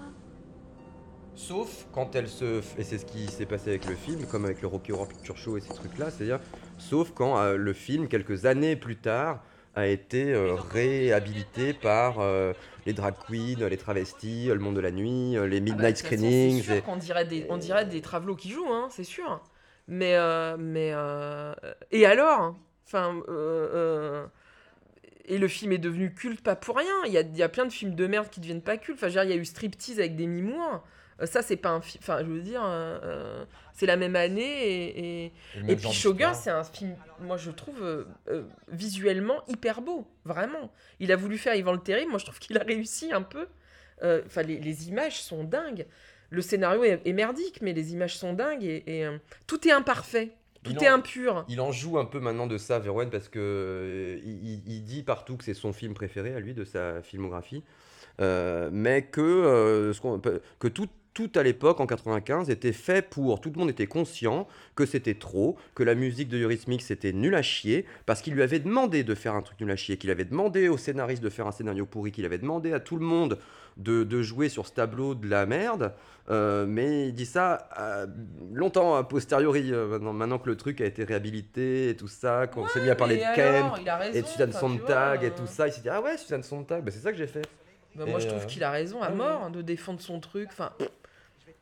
Sauf 1.36 1.88
quand 1.92 2.16
elle 2.16 2.28
se. 2.30 2.62
f- 2.62 2.78
Et 2.80 2.84
c'est 2.84 2.98
ce 3.00 3.06
qui 3.06 3.28
s'est 3.28 3.46
passé 3.48 3.70
avec 3.72 3.86
le 3.88 3.96
film, 3.96 4.26
comme 4.26 4.46
avec 4.46 4.62
le 4.62 4.68
Rocky 4.68 4.92
Horror 4.92 5.08
Picture 5.08 5.38
Show 5.38 5.58
et 5.58 5.62
ces 5.62 5.74
trucs-là, 5.74 6.10
c'est-à-dire. 6.12 6.40
Sauf 6.78 7.12
quand 7.14 7.38
euh, 7.40 7.58
le 7.58 7.74
film, 7.74 8.08
quelques 8.08 8.46
années 8.46 8.76
plus 8.76 8.98
tard, 8.98 9.44
a 9.76 9.88
été 9.88 10.34
euh, 10.34 10.56
réhabilité 10.56 11.74
par 11.74 12.20
euh, 12.20 12.54
les 12.86 12.94
drag 12.94 13.16
queens, 13.28 13.68
les 13.68 13.78
travestis, 13.78 14.48
le 14.48 14.60
monde 14.60 14.76
de 14.76 14.82
la 14.82 14.92
nuit, 14.92 15.38
euh, 15.38 15.48
les 15.48 15.58
Ah 15.58 15.76
bah, 15.76 15.92
midnight 15.92 15.98
screenings. 15.98 16.58
C'est 16.60 16.64
sûr 16.64 16.76
et- 16.78 16.82
qu'on 16.82 16.96
dirait 16.98 17.26
des, 17.26 17.46
on 17.50 17.58
dirait 17.58 17.86
des 17.86 18.02
travelots 18.02 18.36
qui 18.36 18.50
jouent, 18.52 18.72
hein, 18.72 18.88
c'est 18.92 19.04
sûr. 19.04 19.42
Mais, 19.88 20.16
euh, 20.16 20.56
mais 20.58 20.92
euh, 20.94 21.54
et 21.92 22.06
alors? 22.06 22.56
Enfin, 22.88 23.16
euh, 23.28 23.70
euh, 23.74 24.28
et 25.26 25.38
le 25.38 25.48
film 25.48 25.72
est 25.72 25.78
devenu 25.80 26.14
culte 26.14 26.42
pas 26.42 26.56
pour 26.56 26.78
rien. 26.78 26.94
Il 27.08 27.12
y 27.14 27.18
a, 27.18 27.22
il 27.22 27.36
y 27.38 27.44
a 27.44 27.50
plein 27.50 27.66
de 27.66 27.72
films 27.72 27.96
de 27.96 28.08
merde 28.08 28.30
qui 28.30 28.40
deviennent 28.40 28.62
pas 28.62 28.78
cultes. 28.78 29.00
Enfin, 29.04 29.24
il 29.24 29.30
y 29.30 29.34
a 29.34 29.36
eu 29.36 29.46
Striptease 29.46 30.00
avec 30.00 30.16
Demi 30.16 30.42
Moore. 30.42 30.84
Euh, 31.22 31.26
ça, 31.26 31.42
c'est 31.42 31.56
pas 31.56 31.70
un 31.70 31.82
film. 31.82 32.02
Enfin, 32.04 32.20
je 32.20 32.26
veux 32.30 32.42
dire, 32.42 32.62
euh, 32.64 33.00
euh, 33.04 33.46
c'est 33.74 33.86
la 33.86 33.96
même 33.98 34.16
année. 34.16 34.44
Et, 35.24 35.26
et, 35.26 35.76
puis 35.76 35.76
d'histoire. 35.76 36.36
c'est 36.36 36.50
un 36.50 36.64
film, 36.64 36.96
moi 37.22 37.38
je 37.38 37.52
trouve 37.52 37.82
euh, 37.82 38.04
euh, 38.30 38.44
visuellement 38.70 39.42
hyper 39.48 39.82
beau, 39.82 40.06
vraiment. 40.26 40.72
Il 41.00 41.12
a 41.12 41.16
voulu 41.16 41.38
faire 41.38 41.56
Yvan 41.56 41.74
le 41.74 41.80
Terrible, 41.80 42.10
moi 42.12 42.20
je 42.20 42.26
trouve 42.26 42.40
qu'il 42.40 42.58
a 42.58 42.64
réussi 42.64 43.12
un 43.14 43.22
peu. 43.22 43.48
Enfin, 44.04 44.42
les, 44.44 44.60
les 44.60 44.90
images 44.90 45.22
sont 45.24 45.44
dingues. 45.46 45.86
Le 46.30 46.42
scénario 46.42 46.84
est, 46.84 47.02
est 47.06 47.14
merdique, 47.14 47.60
mais 47.62 47.72
les 47.72 47.94
images 47.94 48.18
sont 48.18 48.34
dingues 48.34 48.64
et, 48.64 48.84
et, 48.88 49.08
tout 49.48 49.66
est 49.68 49.72
imparfait, 49.72 50.32
tout 50.64 50.72
Il 50.72 50.84
est 50.84 50.90
en- 50.90 50.96
impur. 50.96 51.46
Il 51.48 51.62
en 51.62 51.72
joue 51.72 51.98
un 51.98 52.04
peu 52.06 52.20
maintenant 52.20 52.46
de 52.46 52.58
ça, 52.58 52.78
Verhoeven, 52.80 53.10
parce 53.10 53.30
que 53.30 54.20
il, 54.24 54.62
il- 54.68 54.84
dit 54.84 55.02
partout 55.04 55.38
que 55.38 55.44
c'est 55.46 55.54
son 55.54 55.72
film 55.72 55.94
préféré 55.94 56.36
à 56.36 56.40
lui 56.42 56.54
de 56.54 56.66
sa 56.66 57.02
filmographie, 57.04 57.64
euh, 58.20 58.70
mais 58.72 59.04
que, 59.04 59.22
euh, 59.22 59.94
ce 59.94 60.02
qu'on 60.02 60.20
peut- 60.20 60.42
que 60.60 60.68
tout, 60.68 60.90
tout 61.16 61.32
à 61.36 61.44
l'époque, 61.44 61.80
en 61.80 61.88
95, 61.88 62.50
était 62.50 62.74
fait 62.74 63.02
pour. 63.02 63.40
Tout 63.40 63.50
le 63.50 63.58
monde 63.58 63.70
était 63.70 63.88
conscient 63.88 64.48
que 64.76 64.86
c'était 64.86 65.14
trop, 65.16 65.58
que 65.74 65.82
la 65.82 65.96
musique 65.96 66.28
de 66.28 66.38
Eurythmics 66.38 66.82
c'était 66.82 67.14
nul 67.14 67.34
à 67.36 67.42
chier, 67.42 67.86
parce 68.06 68.22
qu'il 68.22 68.34
lui 68.34 68.44
avait 68.44 68.60
demandé 68.60 69.04
de 69.04 69.16
faire 69.16 69.34
un 69.34 69.42
truc 69.42 69.60
nul 69.62 69.72
à 69.72 69.78
chier, 69.78 69.98
qu'il 69.98 70.12
avait 70.12 70.26
demandé 70.26 70.68
au 70.68 70.78
scénariste 70.78 71.24
de 71.24 71.30
faire 71.30 71.48
un 71.48 71.54
scénario 71.54 71.86
pourri, 71.86 72.12
qu'il 72.12 72.26
avait 72.26 72.38
demandé 72.38 72.74
à 72.74 72.82
tout 72.82 72.98
le 72.98 73.06
monde 73.06 73.40
de, 73.78 74.04
de 74.04 74.22
jouer 74.22 74.50
sur 74.50 74.68
ce 74.68 74.74
tableau 74.74 75.16
de 75.16 75.30
la 75.30 75.46
merde. 75.46 75.94
Euh, 76.30 76.66
mais 76.68 77.08
il 77.08 77.14
dit 77.14 77.26
ça 77.26 77.70
euh, 77.80 78.08
longtemps 78.52 78.96
a 78.96 79.04
posteriori, 79.04 79.72
euh, 79.72 79.88
maintenant, 79.88 80.12
maintenant 80.12 80.40
que 80.40 80.50
le 80.50 80.58
truc 80.58 80.82
a 80.82 80.86
été 80.86 81.06
réhabilité 81.06 81.90
et 81.90 81.96
tout 81.96 82.10
ça, 82.10 82.48
qu'on 82.48 82.68
s'est 82.68 82.82
mis 82.82 82.90
à 82.90 82.96
parler 82.96 83.18
de 83.18 83.22
alors, 83.22 83.76
Kemp 83.76 83.88
raison, 84.00 84.18
et 84.18 84.22
de 84.22 84.28
Suzanne 84.28 84.52
Sontag 84.52 85.20
vois, 85.20 85.28
et 85.28 85.32
tout 85.32 85.48
ça, 85.48 85.68
il 85.68 85.72
s'est 85.72 85.82
dit 85.82 85.90
Ah 85.90 86.02
ouais, 86.02 86.18
Suzanne 86.18 86.44
Sontag, 86.44 86.84
bah, 86.84 86.92
c'est 86.92 87.00
ça 87.00 87.12
que 87.12 87.18
j'ai 87.18 87.28
fait. 87.28 87.48
Bah, 87.96 88.06
moi 88.06 88.20
je 88.20 88.28
trouve 88.28 88.46
qu'il 88.46 88.64
a 88.64 88.72
raison 88.72 89.02
à 89.02 89.10
ouais, 89.10 89.16
mort 89.16 89.44
hein, 89.44 89.50
de 89.50 89.62
défendre 89.62 90.02
son 90.02 90.20
truc. 90.20 90.50
Enfin, 90.52 90.72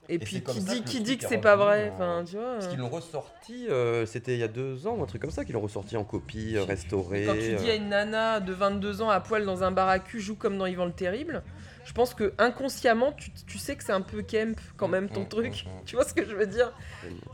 et, 0.10 0.20
puis 0.20 0.42
qui 0.44 0.60
dit, 0.60 0.84
qui 0.84 1.02
dit 1.02 1.18
que 1.18 1.26
est 1.26 1.28
c'est 1.30 1.38
pas 1.38 1.56
vrai. 1.56 1.90
en- 1.90 1.94
Enfin, 1.94 2.24
tu 2.26 2.36
vois. 2.36 2.54
Parce 2.56 2.66
euh. 2.66 2.70
qu'ils 2.70 2.80
l'ont 2.80 2.90
ressorti, 2.90 3.68
euh, 3.70 4.06
c'était 4.06 4.34
il 4.34 4.40
y 4.40 4.44
a 4.44 4.48
deux 4.48 4.86
ans 4.88 4.96
ou 4.98 5.04
un 5.04 5.06
truc 5.06 5.22
comme 5.22 5.32
ça, 5.32 5.46
qu'ils 5.46 5.54
l'ont 5.54 5.62
ressorti 5.62 5.96
en 5.98 6.04
copie, 6.04 6.56
euh, 6.58 6.64
restaurée. 6.64 7.26
Quand 7.26 7.34
tu 7.34 7.56
dis 7.56 7.70
à 7.70 7.74
euh. 7.74 7.78
une 7.78 7.90
nana 7.90 8.40
de 8.40 8.52
22 8.54 9.02
ans 9.02 9.10
à 9.10 9.20
poil 9.20 9.46
dans 9.46 9.64
un 9.64 9.72
bar 9.72 9.88
à 9.90 10.00
cul 10.00 10.20
joue 10.20 10.36
comme 10.36 10.58
dans 10.58 10.66
Yvan 10.66 10.86
le 10.86 10.92
Terrible, 10.92 11.42
je 11.86 11.92
pense 11.94 12.14
que 12.14 12.34
inconsciemment 12.38 13.12
tu, 13.12 13.32
tu 13.48 13.58
sais 13.58 13.76
que 13.76 13.84
c'est 13.84 13.92
un 13.92 14.02
peu 14.02 14.22
Kemp 14.24 14.58
quand 14.78 14.88
même 14.88 15.10
ton 15.10 15.22
Mm, 15.24 15.28
truc. 15.30 15.66
mm, 15.66 15.70
mm. 15.70 15.84
Tu 15.86 15.96
vois 15.96 16.06
ce 16.06 16.14
que 16.14 16.26
je 16.26 16.36
veux 16.36 16.48
dire? 16.48 16.72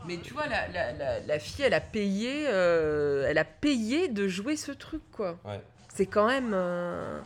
Mais 0.06 0.16
tu 0.18 0.32
vois, 0.32 0.46
la, 0.46 0.66
la, 0.68 0.92
la, 0.92 1.20
la 1.20 1.38
fille, 1.38 1.64
elle 1.64 1.74
a 1.74 1.80
payé, 1.80 2.46
euh, 2.48 3.26
elle 3.28 3.38
a 3.38 3.44
payé 3.44 4.08
de 4.08 4.26
jouer 4.28 4.56
ce 4.56 4.72
truc 4.72 5.02
quoi. 5.12 5.38
Ouais. 5.44 5.60
C'est 5.92 6.06
quand 6.06 6.26
même 6.28 6.52
euh, 6.54 7.18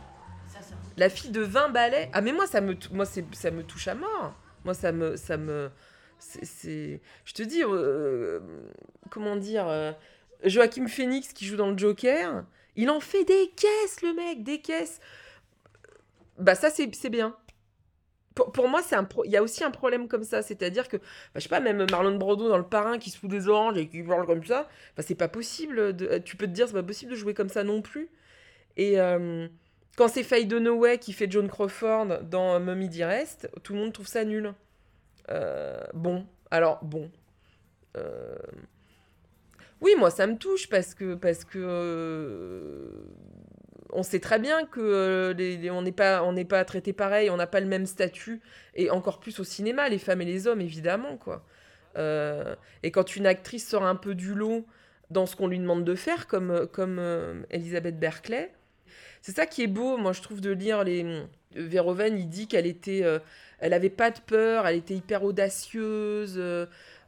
la 0.97 1.09
fille 1.09 1.31
de 1.31 1.41
20 1.41 1.69
balais. 1.69 2.09
Ah 2.13 2.21
mais 2.21 2.31
moi 2.33 2.47
ça 2.47 2.61
me, 2.61 2.75
moi 2.91 3.05
c'est, 3.05 3.23
ça 3.35 3.51
me 3.51 3.63
touche 3.63 3.87
à 3.87 3.95
mort. 3.95 4.33
Moi 4.65 4.73
ça 4.73 4.91
me, 4.91 5.15
ça 5.15 5.37
me, 5.37 5.69
c'est, 6.19 7.01
je 7.23 7.33
te 7.33 7.43
dis, 7.43 7.63
euh, 7.63 8.39
comment 9.09 9.35
dire, 9.35 9.67
euh, 9.67 9.91
Joachim 10.43 10.87
Phoenix 10.87 11.31
qui 11.33 11.45
joue 11.45 11.55
dans 11.55 11.71
le 11.71 11.77
Joker, 11.77 12.43
il 12.75 12.89
en 12.89 12.99
fait 12.99 13.23
des 13.23 13.51
caisses 13.55 14.01
le 14.01 14.13
mec, 14.13 14.43
des 14.43 14.59
caisses. 14.59 14.99
Bah 16.37 16.55
ça 16.55 16.69
c'est, 16.69 16.93
c'est 16.93 17.09
bien. 17.09 17.37
Pour, 18.35 18.67
moi, 18.67 18.81
c'est 18.83 18.97
un 18.97 19.07
il 19.23 19.31
y 19.31 19.37
a 19.37 19.43
aussi 19.43 19.63
un 19.63 19.71
problème 19.71 20.09
comme 20.09 20.25
ça, 20.25 20.41
c'est-à-dire 20.41 20.89
que, 20.89 20.97
bah, 20.97 21.03
je 21.35 21.41
sais 21.41 21.49
pas, 21.49 21.61
même 21.61 21.85
Marlon 21.89 22.17
Brando 22.17 22.49
dans 22.49 22.57
Le 22.57 22.65
Parrain 22.65 22.97
qui 22.97 23.09
se 23.09 23.17
fout 23.17 23.29
des 23.29 23.47
oranges 23.47 23.77
et 23.77 23.87
qui 23.87 24.03
parle 24.03 24.25
comme 24.25 24.43
ça, 24.43 24.67
bah, 24.97 25.03
c'est 25.07 25.15
pas 25.15 25.29
possible. 25.29 25.95
Tu 26.25 26.35
peux 26.35 26.45
te 26.45 26.51
dire, 26.51 26.67
c'est 26.67 26.73
pas 26.73 26.83
possible 26.83 27.11
de 27.11 27.15
jouer 27.15 27.33
comme 27.33 27.47
ça 27.47 27.63
non 27.63 27.81
plus. 27.81 28.09
Et 28.75 28.99
euh, 28.99 29.47
quand 29.95 30.07
c'est 30.07 30.23
Faye 30.23 30.45
Dunaway 30.45 30.97
qui 30.99 31.13
fait 31.13 31.29
John 31.31 31.47
Crawford 31.47 32.23
dans 32.23 32.59
Mummy 32.59 32.89
Dearest, 32.89 33.49
tout 33.63 33.73
le 33.73 33.79
monde 33.79 33.93
trouve 33.93 34.07
ça 34.07 34.25
nul. 34.25 34.53
Euh, 35.31 35.79
bon, 35.93 36.25
alors 36.51 36.83
bon. 36.83 37.11
Euh, 37.97 38.35
Oui, 39.81 39.91
moi 39.97 40.09
ça 40.09 40.25
me 40.27 40.37
touche 40.37 40.69
parce 40.69 40.95
que 40.95 41.17
euh, 41.55 42.89
on 43.91 44.03
sait 44.03 44.19
très 44.19 44.39
bien 44.39 44.65
que 44.65 44.79
euh, 44.81 45.71
on 45.71 45.81
n'est 46.33 46.45
pas 46.45 46.65
traité 46.65 46.93
pareil, 46.93 47.29
on 47.29 47.37
n'a 47.37 47.47
pas 47.47 47.59
le 47.59 47.67
même 47.67 47.85
statut 47.85 48.41
et 48.73 48.89
encore 48.89 49.19
plus 49.19 49.39
au 49.39 49.43
cinéma, 49.43 49.89
les 49.89 49.99
femmes 49.99 50.21
et 50.21 50.25
les 50.25 50.47
hommes 50.47 50.61
évidemment 50.61 51.17
quoi. 51.17 51.45
Euh, 51.97 52.55
et 52.83 52.91
quand 52.91 53.15
une 53.15 53.25
actrice 53.27 53.67
sort 53.67 53.83
un 53.85 53.95
peu 53.95 54.15
du 54.15 54.33
lot 54.33 54.65
dans 55.11 55.25
ce 55.25 55.35
qu'on 55.35 55.47
lui 55.47 55.59
demande 55.59 55.83
de 55.85 55.95
faire, 55.95 56.27
comme 56.27 56.67
comme 56.67 56.97
euh, 56.99 57.43
Elisabeth 57.51 57.99
Berkeley, 57.99 58.53
c'est 59.25 59.35
ça 59.35 59.45
qui 59.47 59.63
est 59.63 59.67
beau, 59.67 59.97
moi 59.97 60.13
je 60.13 60.21
trouve 60.21 60.39
de 60.39 60.51
lire 60.51 60.83
les 60.83 61.23
Verhoeven, 61.55 62.15
il 62.17 62.29
dit 62.29 62.47
qu'elle 62.47 62.67
était 62.67 63.01
euh, 63.03 63.17
elle 63.59 63.73
avait 63.73 63.89
pas 63.89 64.11
de 64.11 64.19
peur, 64.19 64.67
elle 64.67 64.75
était 64.77 64.93
hyper 64.93 65.23
audacieuse 65.23 66.35
euh, 66.37 66.65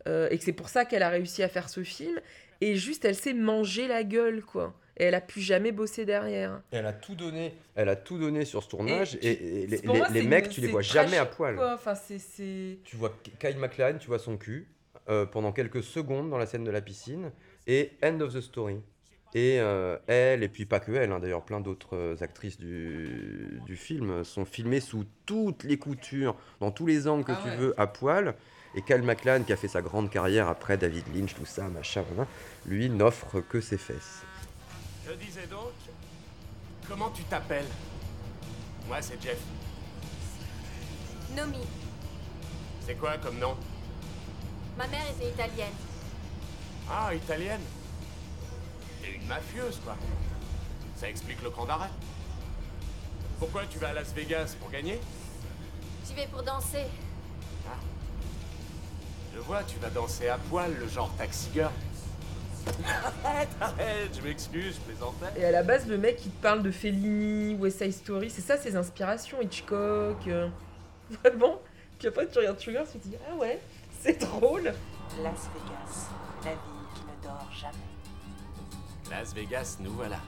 euh, 0.07 0.27
et 0.31 0.37
que 0.37 0.43
c'est 0.43 0.53
pour 0.53 0.69
ça 0.69 0.85
qu'elle 0.85 1.03
a 1.03 1.09
réussi 1.09 1.43
à 1.43 1.47
faire 1.49 1.69
ce 1.69 1.83
film 1.83 2.19
et 2.61 2.75
juste 2.75 3.05
elle 3.05 3.13
s'est 3.15 3.33
mangé 3.33 3.87
la 3.87 4.03
gueule 4.03 4.41
quoi. 4.41 4.73
Et 4.99 5.03
elle 5.03 5.13
a 5.13 5.21
plus 5.21 5.41
jamais 5.41 5.71
bossé 5.71 6.05
derrière. 6.05 6.59
Elle 6.71 6.87
a 6.87 6.91
tout 6.93 7.13
donné. 7.13 7.53
Elle 7.75 7.87
a 7.87 7.95
tout 7.95 8.17
donné 8.17 8.45
sur 8.45 8.63
ce 8.63 8.69
tournage 8.69 9.15
et, 9.21 9.61
et 9.63 9.67
les, 9.67 9.79
moi, 9.83 10.07
les- 10.09 10.23
mecs, 10.23 10.45
une- 10.47 10.51
tu 10.51 10.61
les 10.61 10.69
vois 10.69 10.81
jamais 10.81 11.17
à 11.19 11.27
poil. 11.27 11.55
quoi. 11.55 11.75
Enfin. 11.75 11.93
Tu 12.83 12.95
vois 12.95 13.15
Kyle 13.39 13.57
MacLachlan, 13.59 13.99
tu 13.99 14.07
vois 14.07 14.17
son 14.17 14.37
cul 14.37 14.67
euh, 15.07 15.27
pendant 15.27 15.51
quelques 15.51 15.83
secondes 15.83 16.31
dans 16.31 16.39
la 16.39 16.47
scène 16.47 16.63
de 16.63 16.71
la 16.71 16.81
piscine 16.81 17.31
et 17.67 17.91
end 18.03 18.19
of 18.21 18.33
the 18.33 18.41
story. 18.41 18.77
Et 19.37 19.59
euh, 19.59 19.97
elle, 20.07 20.41
et 20.41 20.49
puis 20.49 20.65
pas 20.65 20.79
que 20.79 20.91
elle, 20.91 21.11
hein, 21.11 21.19
d'ailleurs 21.19 21.43
plein 21.43 21.59
d'autres 21.59 21.95
euh, 21.95 22.15
actrices 22.21 22.57
du, 22.57 23.61
du 23.67 23.75
film 23.75 24.23
sont 24.23 24.45
filmées 24.45 24.79
sous 24.79 25.05
toutes 25.27 25.63
les 25.63 25.77
coutures, 25.77 26.35
dans 26.59 26.71
tous 26.71 26.87
les 26.87 27.07
angles 27.07 27.23
que 27.23 27.33
Ah 27.33 27.39
tu 27.43 27.49
ouais. 27.49 27.55
veux, 27.55 27.79
à 27.79 27.85
poil. 27.85 28.33
Et 28.73 28.81
Kyle 28.81 29.03
MacLachlan, 29.03 29.43
qui 29.43 29.53
a 29.53 29.55
fait 29.55 29.67
sa 29.67 29.83
grande 29.83 30.09
carrière 30.09 30.47
après 30.47 30.75
David 30.77 31.03
Lynch, 31.15 31.35
tout 31.35 31.45
ça, 31.45 31.67
machin, 31.67 32.03
voilà, 32.09 32.27
lui 32.65 32.89
n'offre 32.89 33.39
que 33.41 33.61
ses 33.61 33.77
fesses. 33.77 34.23
Je 35.07 35.13
disais 35.13 35.45
donc, 35.51 35.69
comment 36.89 37.11
tu 37.11 37.21
t'appelles? 37.25 37.69
Moi, 38.87 38.97
c'est 39.01 39.21
Jeff. 39.21 39.37
Nomi, 41.35 41.59
C'est 42.87 42.95
quoi 42.95 43.17
comme 43.19 43.37
nom? 43.37 43.55
Ma 44.79 44.87
mère 44.87 45.05
était 45.15 45.29
italienne. 45.29 45.73
Ah, 46.89 47.13
italienne? 47.13 47.61
T'es 49.07 49.15
une 49.15 49.27
mafieuse, 49.27 49.79
quoi. 49.83 49.95
Ça 50.95 51.09
explique 51.09 51.41
le 51.41 51.49
camp 51.49 51.65
d'arrêt. 51.65 51.89
Pourquoi 53.39 53.63
tu 53.69 53.77
vas 53.77 53.89
à 53.89 53.93
Las 53.93 54.11
Vegas 54.13 54.55
pour 54.59 54.69
gagner? 54.69 54.99
J'y 56.05 56.13
vais 56.13 56.27
pour 56.27 56.43
danser. 56.43 56.85
Je 59.33 59.39
vois, 59.39 59.63
tu 59.63 59.77
vas 59.77 59.89
danser 59.89 60.27
à 60.27 60.37
poil, 60.37 60.73
le 60.77 60.87
genre 60.87 61.11
taxi 61.17 61.49
girl. 61.53 61.71
Arrête, 63.23 63.47
arrête, 63.61 64.17
je 64.17 64.21
m'excuse, 64.21 64.75
je 64.75 64.79
plaisantais. 64.91 65.39
Et 65.39 65.45
à 65.45 65.51
la 65.51 65.63
base, 65.63 65.87
le 65.87 65.97
mec, 65.97 66.19
il 66.25 66.31
te 66.31 66.41
parle 66.41 66.63
de 66.63 66.71
Fellini, 66.71 67.55
West 67.55 67.77
Side 67.81 67.93
Story, 67.93 68.29
c'est 68.29 68.41
ça 68.41 68.57
ses 68.57 68.75
inspirations, 68.75 69.41
Hitchcock. 69.41 70.17
euh, 70.27 70.49
Vraiment? 71.23 71.61
Puis 71.97 72.09
après, 72.09 72.27
tu 72.27 72.39
regardes 72.39 72.59
Sugar, 72.59 72.83
tu 72.91 72.99
te 72.99 73.07
dis, 73.07 73.15
ah 73.31 73.35
ouais, 73.35 73.61
c'est 74.01 74.19
drôle. 74.19 74.63
Las 75.23 75.47
Vegas, 75.53 76.09
la 76.43 76.51
ville 76.51 76.76
Las 79.09 79.33
Vegas, 79.33 79.77
nous 79.79 79.91
voilà. 79.91 80.19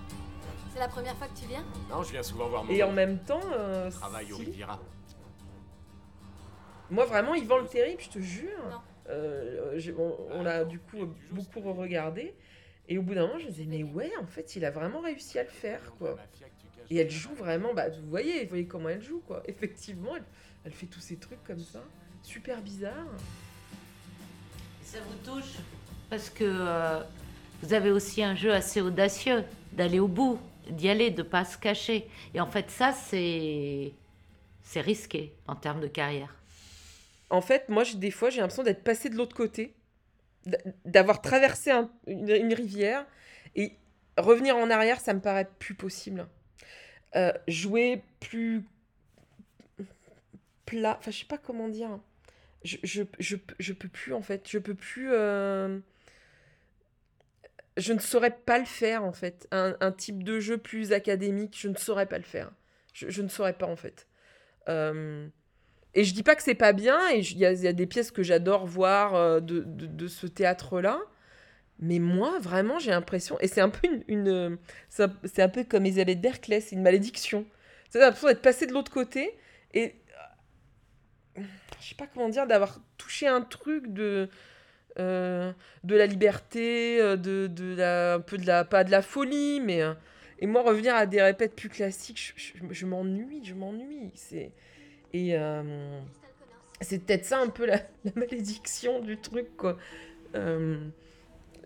C'est 0.73 0.79
la 0.79 0.87
première 0.87 1.15
fois 1.17 1.27
que 1.27 1.37
tu 1.39 1.45
viens? 1.47 1.63
Non, 1.89 2.03
je 2.03 2.11
viens 2.11 2.23
souvent 2.23 2.47
voir 2.47 2.63
mon 2.63 2.71
Et 2.71 2.81
en 2.83 2.91
même 2.91 3.19
temps, 3.19 3.41
euh, 3.53 3.89
Travaille 3.91 4.31
au 4.31 4.37
si. 4.37 4.45
Riviera. 4.45 4.79
moi 6.89 7.05
vraiment, 7.05 7.33
il 7.35 7.45
vend 7.45 7.57
le 7.59 7.67
terrible, 7.67 8.01
je 8.01 8.09
te 8.09 8.19
jure. 8.19 8.83
Euh, 9.09 9.73
j'ai- 9.77 9.93
on 9.93 10.15
on 10.31 10.43
l'a 10.43 10.63
du 10.65 10.79
coup 10.79 11.07
beaucoup 11.31 11.59
re-regardé. 11.59 12.35
Et 12.87 12.97
au 12.97 13.03
bout 13.03 13.13
d'un 13.13 13.27
moment, 13.27 13.37
je 13.39 13.45
me 13.45 13.51
disais, 13.51 13.65
mais 13.67 13.83
ouais, 13.83 14.11
en 14.21 14.25
fait, 14.25 14.55
il 14.55 14.65
a 14.65 14.71
vraiment 14.71 15.01
réussi 15.01 15.37
à 15.37 15.43
le 15.43 15.49
faire, 15.49 15.93
quoi. 15.99 16.17
Et 16.89 16.97
elle 16.97 17.09
joue 17.11 17.33
vraiment, 17.35 17.73
bah, 17.73 17.89
vous 17.89 18.09
voyez, 18.09 18.43
vous 18.43 18.49
voyez 18.49 18.65
comment 18.65 18.89
elle 18.89 19.03
joue, 19.03 19.21
quoi. 19.27 19.43
Effectivement, 19.47 20.15
elle, 20.15 20.23
elle 20.65 20.71
fait 20.71 20.87
tous 20.87 20.99
ces 20.99 21.17
trucs 21.17 21.43
comme 21.43 21.59
ça, 21.59 21.83
super 22.23 22.61
bizarre. 22.61 23.05
Ça 24.83 24.97
vous 25.01 25.17
touche? 25.31 25.55
Parce 26.09 26.29
que 26.31 26.43
euh, 26.45 27.01
vous 27.61 27.73
avez 27.73 27.91
aussi 27.91 28.23
un 28.23 28.35
jeu 28.35 28.53
assez 28.53 28.81
audacieux 28.81 29.43
d'aller 29.73 29.99
au 29.99 30.07
bout, 30.07 30.39
d'y 30.69 30.89
aller, 30.89 31.11
de 31.11 31.23
pas 31.23 31.45
se 31.45 31.57
cacher. 31.57 32.07
Et 32.33 32.39
en 32.41 32.47
fait, 32.47 32.69
ça, 32.69 32.93
c'est 32.93 33.93
risqué 34.75 35.33
en 35.47 35.55
termes 35.55 35.81
de 35.81 35.87
carrière. 35.87 36.35
En 37.29 37.41
fait, 37.41 37.69
moi, 37.69 37.83
des 37.95 38.11
fois, 38.11 38.29
j'ai 38.29 38.41
l'impression 38.41 38.63
d'être 38.63 38.83
passé 38.83 39.09
de 39.09 39.15
l'autre 39.15 39.35
côté, 39.35 39.73
d'avoir 40.85 41.21
traversé 41.21 41.71
un- 41.71 41.89
une, 42.07 42.29
une 42.29 42.53
rivière 42.53 43.05
et 43.55 43.73
revenir 44.17 44.55
en 44.57 44.69
arrière, 44.69 44.99
ça 44.99 45.13
me 45.13 45.19
paraît 45.21 45.49
plus 45.59 45.75
possible. 45.75 46.27
Euh, 47.15 47.33
jouer 47.47 48.03
plus 48.19 48.63
plat, 50.65 50.95
enfin, 50.99 51.11
je 51.11 51.19
sais 51.19 51.25
pas 51.25 51.37
comment 51.37 51.67
dire. 51.69 51.89
Je, 52.63 52.77
je, 52.83 53.03
je, 53.19 53.37
je 53.59 53.73
peux 53.73 53.87
plus, 53.87 54.13
en 54.13 54.21
fait. 54.21 54.47
Je 54.49 54.59
peux 54.59 54.75
plus. 54.75 55.09
euh, 55.11 55.79
Je 57.79 57.93
ne 57.93 57.99
saurais 57.99 58.31
pas 58.31 58.59
le 58.59 58.65
faire, 58.65 59.03
en 59.03 59.13
fait. 59.13 59.47
Un, 59.51 59.91
type 59.91 60.23
de 60.23 60.39
jeu 60.39 60.57
plus 60.57 60.91
académique, 60.93 61.57
je 61.57 61.67
ne 61.67 61.75
saurais 61.75 62.05
pas 62.05 62.17
le 62.17 62.23
faire. 62.23 62.51
Je, 62.93 63.21
ne 63.21 63.27
saurais 63.29 63.53
pas, 63.53 63.67
en 63.67 63.75
fait. 63.75 64.07
Euh, 64.67 65.27
et 65.95 66.03
je 66.03 66.13
dis 66.13 66.23
pas 66.23 66.35
que 66.35 66.43
c'est 66.43 66.55
pas 66.55 66.73
bien, 66.73 67.09
il 67.09 67.37
y, 67.37 67.45
a- 67.45 67.73
des 67.73 67.87
pièces 67.87 68.11
que 68.11 68.23
j'adore 68.23 68.65
voir 68.65 69.15
euh, 69.15 69.39
de, 69.39 70.07
ce 70.07 70.27
théâtre-là. 70.27 70.99
Mais 71.79 71.99
moi, 71.99 72.39
vraiment, 72.39 72.77
j'ai 72.77 72.91
l'impression, 72.91 73.39
et 73.39 73.47
c'est 73.47 73.61
un 73.61 73.69
peu 73.69 73.87
une, 73.87 74.03
une, 74.09 74.57
c'est 74.89 75.03
un- 75.03 75.13
c'est 75.23 75.41
un 75.41 75.47
peu 75.49 75.63
comme 75.63 75.85
Elisabeth 75.85 76.19
Berkeley, 76.19 76.59
c'est 76.59 76.75
une 76.75 76.81
malédiction. 76.81 77.45
C'est 77.89 77.99
l'impression 77.99 78.27
d'être 78.27 78.41
passé 78.41 78.67
de 78.67 78.73
l'autre 78.73 78.91
côté 78.91 79.37
et 79.73 79.95
euh, 81.37 81.43
je 81.79 81.89
sais 81.89 81.95
pas 81.95 82.07
comment 82.13 82.29
dire, 82.29 82.47
d'avoir 82.47 82.79
touché 82.97 83.27
un 83.27 83.41
truc 83.41 83.93
de 83.93 84.29
euh, 84.97 85.51
de 85.83 85.95
la 85.95 86.05
liberté, 86.05 86.99
euh, 87.01 87.15
de, 87.15 87.47
de 87.47 87.75
la, 87.75 88.15
un 88.15 88.19
peu 88.19 88.37
de 88.37 88.45
la 88.47 88.65
pas 88.65 88.83
de 88.83 88.91
la 88.91 89.01
folie, 89.01 89.59
mais 89.61 89.81
euh, 89.81 89.93
et 90.39 90.47
moi 90.47 90.61
revenir 90.61 90.95
à 90.95 91.05
des 91.05 91.21
répètes 91.21 91.55
plus 91.55 91.69
classiques, 91.69 92.33
je, 92.71 92.85
m'ennuie, 92.85 93.43
je 93.43 93.53
m'ennuie. 93.53 94.11
C'est 94.15 94.51
et 95.13 95.37
euh, 95.37 95.99
c'est 96.81 96.99
peut-être 96.99 97.25
ça 97.25 97.39
un 97.39 97.49
peu 97.49 97.65
la, 97.65 97.77
la 98.05 98.11
malédiction 98.15 98.99
du 98.99 99.17
truc 99.19 99.55
quoi. 99.57 99.77
Euh, 100.35 100.79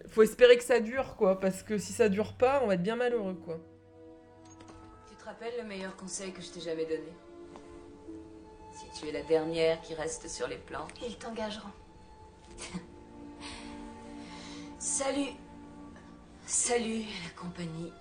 faut 0.10 0.24
espérer 0.24 0.58
que 0.58 0.64
ça 0.64 0.80
dure 0.80 1.16
quoi, 1.16 1.40
parce 1.40 1.64
que 1.64 1.78
si 1.78 1.94
ça 1.94 2.10
dure 2.10 2.34
pas, 2.34 2.62
on 2.64 2.68
va 2.68 2.76
être 2.76 2.84
bien 2.84 2.96
malheureux 2.96 3.36
quoi. 3.46 3.60
Tu 5.10 5.16
te 5.16 5.24
rappelles 5.24 5.54
le 5.58 5.68
meilleur 5.68 5.96
conseil 5.96 6.32
que 6.32 6.42
je 6.42 6.50
t'ai 6.50 6.60
jamais 6.60 6.86
donné? 6.86 7.14
Si 8.74 9.00
tu 9.00 9.08
es 9.08 9.12
la 9.12 9.22
dernière 9.22 9.80
qui 9.82 9.94
reste 9.94 10.28
sur 10.28 10.48
les 10.48 10.58
plans. 10.58 10.88
Ils 11.06 11.16
t'engageront. 11.18 11.70
Salut 14.86 15.32
Salut 16.46 17.06
la 17.24 17.42
compagnie. 17.42 17.94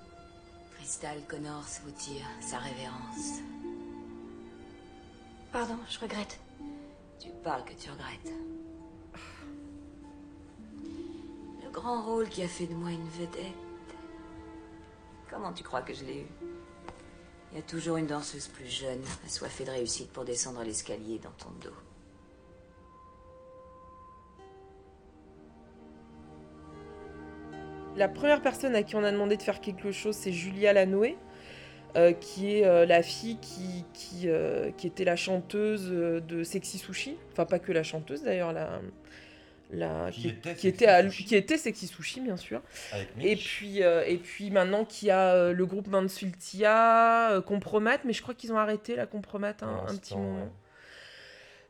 Crystal 0.75 1.16
Connors 1.29 1.79
vous 1.85 1.92
tire 1.92 2.27
sa 2.40 2.59
révérence. 2.59 3.38
Pardon, 5.53 5.79
je 5.88 6.01
regrette. 6.01 6.40
Tu 7.21 7.29
parles 7.45 7.64
que 7.64 7.73
tu 7.75 7.88
regrettes. 7.88 8.33
Le 11.62 11.71
grand 11.71 12.03
rôle 12.03 12.29
qui 12.29 12.42
a 12.42 12.49
fait 12.49 12.66
de 12.66 12.75
moi 12.75 12.90
une 12.90 13.09
vedette. 13.11 13.55
Comment 15.31 15.53
tu 15.53 15.62
crois 15.62 15.83
que 15.83 15.95
je 15.95 16.05
l'ai 16.05 16.23
eu? 16.23 16.27
Il 17.53 17.59
y 17.59 17.61
a 17.61 17.62
toujours 17.62 17.97
une 17.97 18.09
danseuse 18.09 18.49
plus 18.49 18.66
jeune, 18.66 19.05
assoiffée 19.25 19.64
de 19.64 19.71
réussite 19.71 20.12
pour 20.12 20.25
descendre 20.25 20.64
l'escalier 20.64 21.21
dans 21.21 21.31
ton 21.31 21.51
dos. 21.61 21.77
La 27.97 28.09
première 28.09 28.41
personne 28.43 28.75
à 28.75 28.83
qui 28.83 28.97
on 28.97 29.05
a 29.05 29.13
demandé 29.13 29.37
de 29.37 29.43
faire 29.43 29.61
quelque 29.61 29.93
chose, 29.93 30.15
c'est 30.17 30.33
Julia 30.33 30.73
Lanoé, 30.73 31.17
euh, 31.97 32.13
qui 32.13 32.57
est 32.57 32.65
euh, 32.67 32.87
la 32.87 33.03
fille 33.03 33.37
qui, 33.41 33.85
qui, 33.93 34.29
euh, 34.29 34.71
qui 34.73 34.87
était 34.87 35.05
la 35.05 35.17
chanteuse 35.17 35.91
de 35.91 36.43
Sexy 36.43 36.79
Sushi. 36.79 37.17
Enfin, 37.33 37.45
pas 37.45 37.59
que 37.59 37.71
la 37.71 37.83
chanteuse 37.83 38.23
d'ailleurs, 38.23 38.53
la, 38.55 38.81
la, 39.71 40.09
Qui 40.11 40.29
était 40.29 40.55
qui 40.55 40.61
Sexy 40.63 40.69
était 40.69 40.87
à- 40.87 41.03
Sushi. 41.03 41.25
qui 41.25 41.37
était 41.37 41.59
Sexy 41.59 41.87
Sushi, 41.87 42.21
bien 42.21 42.39
sûr. 42.39 42.63
Et 43.21 43.37
puis, 43.37 43.83
euh, 43.83 44.05
et 44.07 44.17
puis 44.17 44.51
maintenant 44.51 44.85
qu'il 44.87 45.09
y 45.09 45.11
a 45.11 45.35
euh, 45.35 45.53
le 45.53 45.67
groupe 45.67 45.87
Mansultia, 45.89 47.33
euh, 47.33 47.41
Compromat, 47.43 47.99
mais 48.05 48.15
je 48.15 48.23
crois 48.23 48.35
qu'ils 48.35 48.53
ont 48.55 48.59
arrêté 48.59 48.97
la 48.97 49.07
Compromat 49.07 49.55
un, 49.61 49.95
petit 49.97 50.15
moment. 50.17 50.45
ouais. 50.45 50.49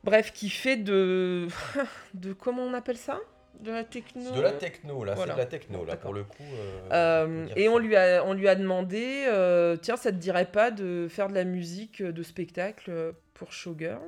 Bref, 0.04 0.32
qui 0.32 0.50
fait 0.50 0.76
de. 0.76 1.46
de 2.14 2.32
comment 2.32 2.62
on 2.62 2.74
appelle 2.74 2.96
ça? 2.96 3.20
De 3.60 3.70
la 3.70 3.84
techno 3.84 4.30
de 4.32 4.40
la 4.40 4.52
techno, 4.52 5.04
là, 5.04 5.14
Voilà. 5.14 5.32
c'est 5.32 5.36
de 5.36 5.42
la 5.44 5.46
techno, 5.46 5.84
là, 5.84 5.96
pour 5.96 6.12
le 6.12 6.24
coup. 6.24 6.42
euh, 6.42 6.88
Euh, 6.92 7.46
et 7.54 7.68
on 7.68 7.76
ça. 7.76 7.80
lui 7.82 7.96
a, 7.96 8.24
on 8.24 8.32
lui 8.32 8.48
a 8.48 8.54
demandé, 8.56 9.24
euh, 9.28 9.76
tiens, 9.76 9.96
ça 9.96 10.10
te 10.10 10.16
dirait 10.16 10.46
pas 10.50 10.70
de 10.70 11.06
faire 11.08 11.28
de 11.28 11.34
la 11.34 11.44
musique 11.44 12.02
de 12.02 12.22
spectacle 12.22 13.14
pour 13.34 13.52
Showgirl? 13.52 14.00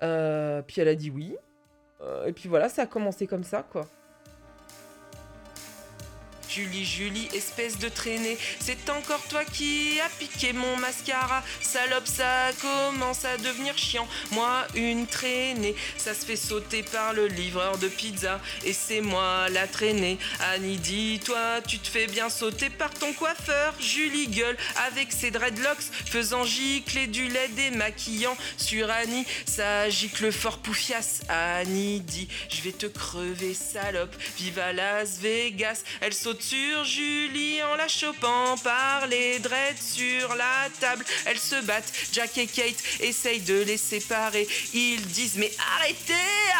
Puis 0.00 0.80
elle 0.80 0.88
a 0.88 0.94
dit 0.94 1.10
oui. 1.10 1.36
Et 2.26 2.32
puis 2.32 2.48
voilà, 2.48 2.68
ça 2.68 2.82
a 2.82 2.86
commencé 2.86 3.26
comme 3.26 3.44
ça, 3.44 3.62
quoi. 3.62 3.86
Julie, 6.56 6.86
Julie, 6.86 7.28
espèce 7.34 7.76
de 7.76 7.90
traînée, 7.90 8.38
c'est 8.60 8.88
encore 8.88 9.22
toi 9.28 9.44
qui 9.44 10.00
as 10.00 10.08
piqué 10.08 10.54
mon 10.54 10.78
mascara. 10.78 11.44
Salope, 11.60 12.06
ça 12.06 12.48
commence 12.62 13.26
à 13.26 13.36
devenir 13.36 13.76
chiant. 13.76 14.08
Moi, 14.30 14.66
une 14.74 15.06
traînée, 15.06 15.76
ça 15.98 16.14
se 16.14 16.24
fait 16.24 16.36
sauter 16.36 16.82
par 16.82 17.12
le 17.12 17.26
livreur 17.26 17.76
de 17.76 17.88
pizza. 17.88 18.40
Et 18.64 18.72
c'est 18.72 19.02
moi 19.02 19.50
la 19.50 19.66
traînée. 19.66 20.16
Annie, 20.54 20.78
dis-toi, 20.78 21.60
tu 21.68 21.78
te 21.78 21.88
fais 21.88 22.06
bien 22.06 22.30
sauter 22.30 22.70
par 22.70 22.88
ton 22.88 23.12
coiffeur. 23.12 23.74
Julie 23.78 24.28
gueule 24.28 24.56
avec 24.88 25.12
ses 25.12 25.30
dreadlocks, 25.30 25.92
faisant 26.06 26.44
gicler 26.44 27.06
du 27.06 27.28
lait 27.28 27.48
démaquillant 27.48 28.36
sur 28.56 28.88
Annie. 28.88 29.26
Ça 29.44 29.90
gicle 29.90 30.32
fort 30.32 30.56
poufias. 30.56 31.20
Annie 31.28 32.00
dit, 32.00 32.28
je 32.48 32.62
vais 32.62 32.72
te 32.72 32.86
crever, 32.86 33.52
salope. 33.52 34.16
Vive 34.38 34.58
à 34.58 34.72
Las 34.72 35.18
Vegas. 35.18 35.82
Elle 36.00 36.14
saute 36.14 36.45
sur 36.48 36.84
Julie 36.84 37.60
en 37.64 37.74
la 37.74 37.88
chopant 37.88 38.56
par 38.62 39.08
les 39.08 39.40
dreads 39.40 39.80
sur 39.80 40.34
la 40.36 40.68
table. 40.80 41.04
Elles 41.24 41.40
se 41.40 41.60
battent. 41.64 41.92
Jack 42.12 42.38
et 42.38 42.46
Kate 42.46 42.82
essayent 43.00 43.40
de 43.40 43.62
les 43.62 43.76
séparer. 43.76 44.46
Ils 44.72 45.04
disent 45.08 45.36
mais 45.36 45.50
arrêtez, 45.76 46.12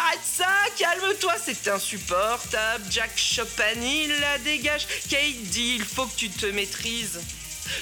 arrête 0.07 0.25
ça, 0.25 0.49
calme-toi, 0.77 1.35
c'est 1.45 1.69
insupportable. 1.69 2.85
Jack 2.91 3.17
chope 3.17 3.61
Annie, 3.73 4.09
la 4.21 4.39
dégage. 4.39 4.87
Kate 5.09 5.43
dit 5.43 5.77
il 5.77 5.85
faut 5.85 6.07
que 6.07 6.17
tu 6.17 6.31
te 6.31 6.47
maîtrises. 6.47 7.21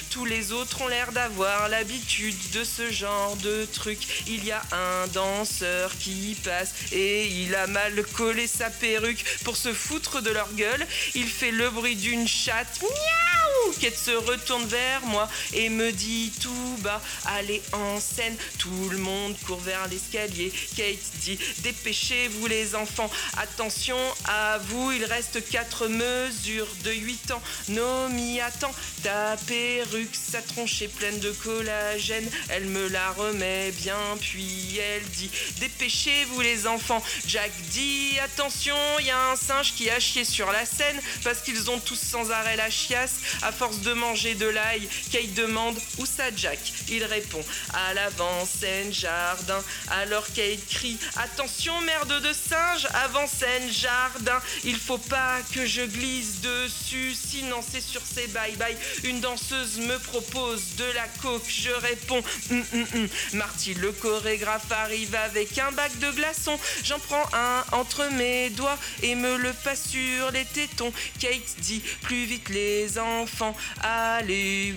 Tous 0.09 0.25
les 0.25 0.51
autres 0.51 0.81
ont 0.81 0.87
l'air 0.87 1.11
d'avoir 1.11 1.69
l'habitude 1.69 2.35
de 2.51 2.63
ce 2.63 2.91
genre 2.91 3.35
de 3.37 3.65
truc. 3.65 3.99
Il 4.27 4.43
y 4.45 4.51
a 4.51 4.61
un 4.71 5.07
danseur 5.07 5.91
qui 5.97 6.37
passe 6.43 6.73
et 6.91 7.27
il 7.27 7.55
a 7.55 7.67
mal 7.67 8.03
collé 8.15 8.47
sa 8.47 8.69
perruque 8.69 9.23
pour 9.43 9.57
se 9.57 9.73
foutre 9.73 10.21
de 10.21 10.31
leur 10.31 10.51
gueule. 10.53 10.85
Il 11.13 11.27
fait 11.27 11.51
le 11.51 11.69
bruit 11.69 11.95
d'une 11.95 12.27
chatte. 12.27 12.81
Miaou 12.81 13.44
Kate 13.79 13.97
se 13.97 14.11
retourne 14.11 14.65
vers 14.67 15.05
moi 15.05 15.27
et 15.53 15.69
me 15.69 15.91
dit 15.91 16.31
tout 16.41 16.77
bas 16.79 17.01
Allez 17.25 17.61
en 17.73 17.99
scène, 17.99 18.35
tout 18.59 18.89
le 18.89 18.97
monde 18.97 19.35
court 19.45 19.59
vers 19.59 19.87
l'escalier. 19.87 20.51
Kate 20.75 20.97
dit 21.21 21.37
Dépêchez-vous 21.59 22.47
les 22.47 22.75
enfants, 22.75 23.09
attention 23.37 23.97
à 24.25 24.57
vous, 24.59 24.91
il 24.91 25.05
reste 25.05 25.47
4 25.49 25.87
mesures 25.87 26.67
de 26.83 26.91
8 26.91 27.31
ans. 27.31 27.41
Nomi 27.69 28.39
attend, 28.41 28.71
ta 29.03 29.35
perruque, 29.47 30.15
sa 30.15 30.41
tronche 30.41 30.81
est 30.81 30.87
pleine 30.87 31.19
de 31.19 31.31
collagène. 31.31 32.29
Elle 32.49 32.65
me 32.65 32.87
la 32.87 33.11
remet 33.11 33.71
bien, 33.71 33.97
puis 34.19 34.77
elle 34.77 35.03
dit 35.09 35.29
Dépêchez-vous 35.59 36.41
les 36.41 36.67
enfants. 36.67 37.03
Jack 37.27 37.51
dit 37.71 38.17
Attention, 38.23 38.75
il 38.99 39.07
y 39.07 39.11
a 39.11 39.31
un 39.31 39.35
singe 39.35 39.73
qui 39.73 39.89
a 39.89 39.99
chié 39.99 40.25
sur 40.25 40.51
la 40.51 40.65
scène 40.65 40.99
parce 41.23 41.41
qu'ils 41.41 41.69
ont 41.69 41.79
tous 41.79 41.99
sans 41.99 42.31
arrêt 42.31 42.55
la 42.55 42.69
chiasse. 42.69 43.15
Force 43.55 43.79
de 43.79 43.93
manger 43.93 44.35
de 44.35 44.47
l'ail, 44.47 44.87
Kate 45.11 45.33
demande 45.33 45.77
Où 45.97 46.05
ça, 46.05 46.23
Jack 46.35 46.59
Il 46.89 47.03
répond 47.03 47.43
À 47.73 47.93
l'avant-scène 47.93 48.93
jardin. 48.93 49.63
Alors 49.89 50.25
Kate 50.35 50.65
crie 50.69 50.97
Attention, 51.15 51.79
merde 51.81 52.21
de 52.21 52.33
singe, 52.33 52.87
avant-scène 53.05 53.71
jardin. 53.71 54.39
Il 54.63 54.77
faut 54.77 54.97
pas 54.97 55.37
que 55.53 55.65
je 55.65 55.83
glisse 55.83 56.41
dessus, 56.41 57.13
sinon 57.13 57.61
c'est 57.67 57.81
sur 57.81 58.01
ses 58.01 58.27
bye-bye. 58.27 58.75
Une 59.03 59.21
danseuse 59.21 59.77
me 59.79 59.97
propose 59.99 60.75
de 60.77 60.85
la 60.95 61.07
coke, 61.21 61.47
je 61.47 61.71
réponds 61.71 62.23
hum, 62.51 62.63
hum. 62.73 63.07
Marty, 63.33 63.73
le 63.75 63.91
chorégraphe, 63.91 64.71
arrive 64.71 65.15
avec 65.15 65.57
un 65.57 65.71
bac 65.71 65.97
de 65.99 66.11
glaçons. 66.11 66.59
J'en 66.83 66.99
prends 66.99 67.25
un 67.33 67.63
entre 67.71 68.05
mes 68.11 68.49
doigts 68.49 68.77
et 69.03 69.15
me 69.15 69.37
le 69.37 69.53
passe 69.53 69.89
sur 69.89 70.31
les 70.31 70.45
tétons. 70.45 70.91
Kate 71.19 71.55
dit 71.59 71.81
plus 72.01 72.25
vite 72.25 72.49
les 72.49 72.97
enfants, 72.97 73.44
allez. 73.81 74.73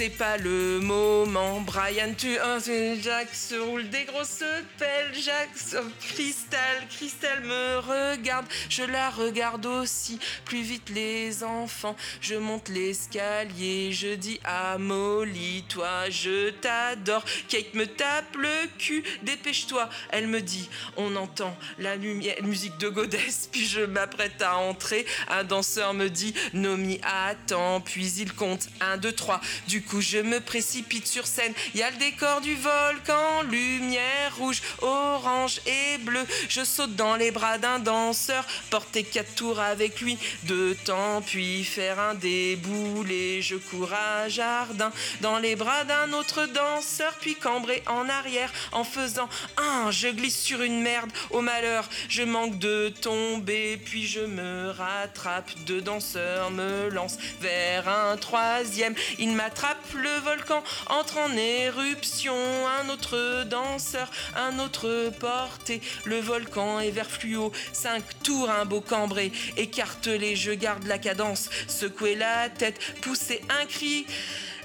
C'est 0.00 0.08
pas 0.08 0.38
le 0.38 0.80
moment, 0.80 1.60
Brian, 1.60 2.14
tu 2.16 2.38
un 2.38 2.58
Jack 3.02 3.34
se 3.34 3.54
roule 3.54 3.86
des 3.90 4.04
grosses 4.04 4.42
pelles, 4.78 5.12
Jack 5.12 5.50
sur 5.54 5.82
Cristal, 6.00 6.86
Cristal 6.88 7.42
me 7.42 7.78
regarde, 7.80 8.46
je 8.70 8.82
la 8.84 9.10
regarde 9.10 9.66
aussi, 9.66 10.18
plus 10.46 10.62
vite 10.62 10.88
les 10.88 11.44
enfants, 11.44 11.96
je 12.22 12.36
monte 12.36 12.70
l'escalier, 12.70 13.92
je 13.92 14.14
dis 14.14 14.40
à 14.42 14.78
Molly, 14.78 15.64
toi 15.68 16.08
je 16.08 16.48
t'adore, 16.48 17.24
Kate 17.48 17.74
me 17.74 17.86
tape 17.86 18.36
le 18.36 18.68
cul, 18.78 19.04
dépêche-toi, 19.22 19.90
elle 20.10 20.28
me 20.28 20.40
dit, 20.40 20.70
on 20.96 21.14
entend 21.14 21.54
la 21.78 21.96
lumière, 21.96 22.36
musique 22.42 22.78
de 22.78 22.88
Godess, 22.88 23.50
puis 23.52 23.66
je 23.66 23.82
m'apprête 23.82 24.40
à 24.40 24.56
entrer, 24.56 25.04
un 25.28 25.44
danseur 25.44 25.92
me 25.92 26.08
dit, 26.08 26.32
Nomi 26.54 27.00
attends, 27.02 27.79
puis 27.80 28.06
il 28.18 28.32
compte 28.32 28.68
1, 28.80 28.98
2, 28.98 29.12
3, 29.12 29.40
du 29.68 29.82
coup 29.82 30.00
je 30.00 30.18
me 30.18 30.40
précipite 30.40 31.06
sur 31.06 31.26
scène, 31.26 31.52
il 31.74 31.80
y 31.80 31.82
a 31.82 31.90
le 31.90 31.96
décor 31.96 32.40
du 32.40 32.54
volcan, 32.54 33.42
lumière 33.50 34.36
rouge, 34.38 34.62
orange 34.80 35.60
et 35.66 35.98
bleu, 35.98 36.24
je 36.48 36.64
saute 36.64 36.94
dans 36.96 37.16
les 37.16 37.30
bras 37.30 37.58
d'un 37.58 37.78
danseur, 37.78 38.46
porter 38.70 39.04
quatre 39.04 39.34
tours 39.34 39.60
avec 39.60 40.00
lui, 40.00 40.18
deux 40.44 40.74
temps, 40.74 41.22
puis 41.22 41.64
faire 41.64 41.98
un 41.98 42.14
déboulé, 42.14 43.42
je 43.42 43.56
cours 43.56 43.92
à 43.92 44.28
jardin, 44.28 44.92
dans 45.20 45.38
les 45.38 45.56
bras 45.56 45.84
d'un 45.84 46.12
autre 46.12 46.46
danseur, 46.46 47.14
puis 47.20 47.34
cambrer 47.34 47.82
en 47.86 48.08
arrière, 48.08 48.52
en 48.72 48.84
faisant 48.84 49.28
un, 49.56 49.90
je 49.90 50.08
glisse 50.08 50.40
sur 50.40 50.62
une 50.62 50.80
merde, 50.80 51.10
au 51.30 51.40
malheur, 51.40 51.88
je 52.08 52.22
manque 52.22 52.58
de 52.58 52.88
tomber, 53.00 53.76
puis 53.76 54.06
je 54.06 54.20
me 54.20 54.70
rattrape, 54.70 55.50
deux 55.66 55.80
danseurs 55.80 56.50
me 56.50 56.88
lancent 56.88 57.18
vers 57.40 57.59
un 57.86 58.16
troisième, 58.16 58.94
il 59.18 59.30
m'attrape 59.32 59.92
le 59.94 60.20
volcan 60.24 60.62
entre 60.88 61.18
en 61.18 61.36
éruption. 61.36 62.34
Un 62.80 62.88
autre 62.88 63.44
danseur, 63.44 64.10
un 64.36 64.58
autre 64.58 65.12
porté. 65.18 65.80
Le 66.04 66.20
volcan 66.20 66.80
est 66.80 66.90
vert 66.90 67.10
fluo. 67.10 67.52
Cinq 67.72 68.02
tours, 68.22 68.50
un 68.50 68.64
beau 68.64 68.80
cambré. 68.80 69.32
Écartelé, 69.56 70.36
je 70.36 70.52
garde 70.52 70.86
la 70.86 70.98
cadence. 70.98 71.50
Secouer 71.68 72.14
la 72.14 72.48
tête, 72.48 72.78
pousser 73.00 73.42
un 73.60 73.66
cri. 73.66 74.06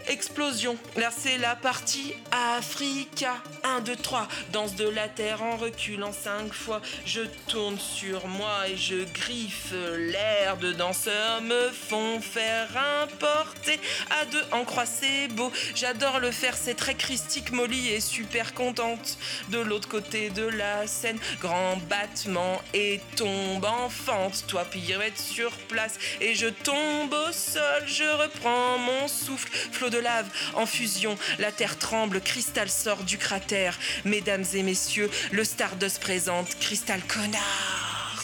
Explosion, 0.08 0.78
là 0.98 1.10
c'est 1.16 1.38
la 1.38 1.56
partie 1.56 2.14
Africa. 2.32 3.36
1, 3.64 3.82
2, 3.82 3.96
3, 3.96 4.28
danse 4.52 4.76
de 4.76 4.88
la 4.88 5.08
terre 5.08 5.42
en 5.42 5.58
reculant 5.58 6.12
5 6.12 6.54
fois. 6.54 6.82
Je 7.06 7.22
tourne 7.48 7.80
sur 7.80 8.28
moi 8.28 8.68
et 8.70 8.78
je 8.78 9.04
griffe 9.14 9.74
l'air 9.98 10.58
de 10.58 10.74
danseurs 10.74 11.42
me 11.42 11.70
font 11.70 12.22
faire 12.22 12.70
un 12.78 13.08
porté 13.08 13.80
à 14.22 14.26
deux 14.26 14.44
en 14.52 14.64
croix, 14.64 14.86
c'est 14.86 15.28
beau. 15.30 15.52
J'adore 15.74 16.20
le 16.20 16.32
faire, 16.32 16.56
c'est 16.56 16.76
très 16.76 16.94
christique. 16.94 17.52
Molly 17.52 17.90
est 17.90 18.00
super 18.00 18.54
contente. 18.54 19.18
De 19.50 19.60
l'autre 19.60 19.88
côté 19.88 20.30
de 20.30 20.44
la 20.44 20.88
scène, 20.88 21.18
grand 21.42 21.78
battement 21.90 22.62
et 22.74 23.02
tombe 23.16 23.66
en 23.66 23.90
fente. 23.90 24.46
Toi, 24.48 24.66
pirouette 24.66 25.18
sur 25.18 25.52
place 25.68 25.98
et 26.22 26.36
je 26.36 26.48
tombe 26.48 27.14
au 27.14 27.32
sol. 27.32 27.84
Je 27.88 28.04
reprends 28.22 28.78
mon 28.78 29.08
souffle, 29.08 29.50
flot 29.72 29.95
de 29.96 30.00
lave 30.02 30.28
en 30.54 30.66
fusion. 30.66 31.18
La 31.40 31.52
terre 31.52 31.78
tremble, 31.78 32.22
cristal 32.22 32.70
sort 32.70 33.04
du 33.04 33.18
cratère. 33.18 33.78
Mesdames 34.04 34.46
et 34.54 34.64
messieurs, 34.64 35.10
le 35.32 35.44
Stardust 35.44 36.00
présente 36.00 36.58
Crystal 36.60 37.02
Connors. 37.08 38.24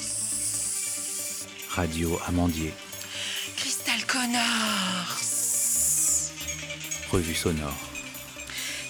Radio 1.70 2.20
Amandier. 2.28 2.74
Crystal 3.56 4.06
Connors. 4.06 5.22
Revue 7.10 7.36
sonore. 7.36 7.78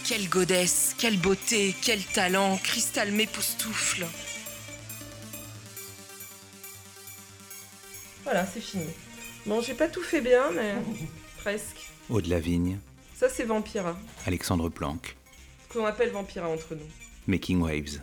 Quelle 0.04 0.28
godesse, 0.28 0.96
quelle 0.98 1.18
beauté, 1.18 1.76
quel 1.82 2.04
talent, 2.04 2.58
Cristal 2.58 3.12
m'époustoufle. 3.12 4.06
Voilà, 8.24 8.46
c'est 8.52 8.62
fini. 8.62 8.86
Bon, 9.46 9.62
j'ai 9.62 9.74
pas 9.74 9.88
tout 9.88 10.04
fait 10.04 10.22
bien, 10.22 10.52
mais 10.52 10.76
presque. 11.42 11.90
Aude 12.10 12.28
Lavigne. 12.28 12.78
Ça, 13.16 13.28
c'est 13.28 13.46
Vampira. 13.46 13.98
Alexandre 14.28 14.70
Planck. 14.70 15.16
Ce 15.68 15.74
qu'on 15.74 15.86
appelle 15.86 16.12
Vampira 16.12 16.48
entre 16.48 16.76
nous. 16.76 16.86
Making 17.28 17.62
Waves. 17.62 18.02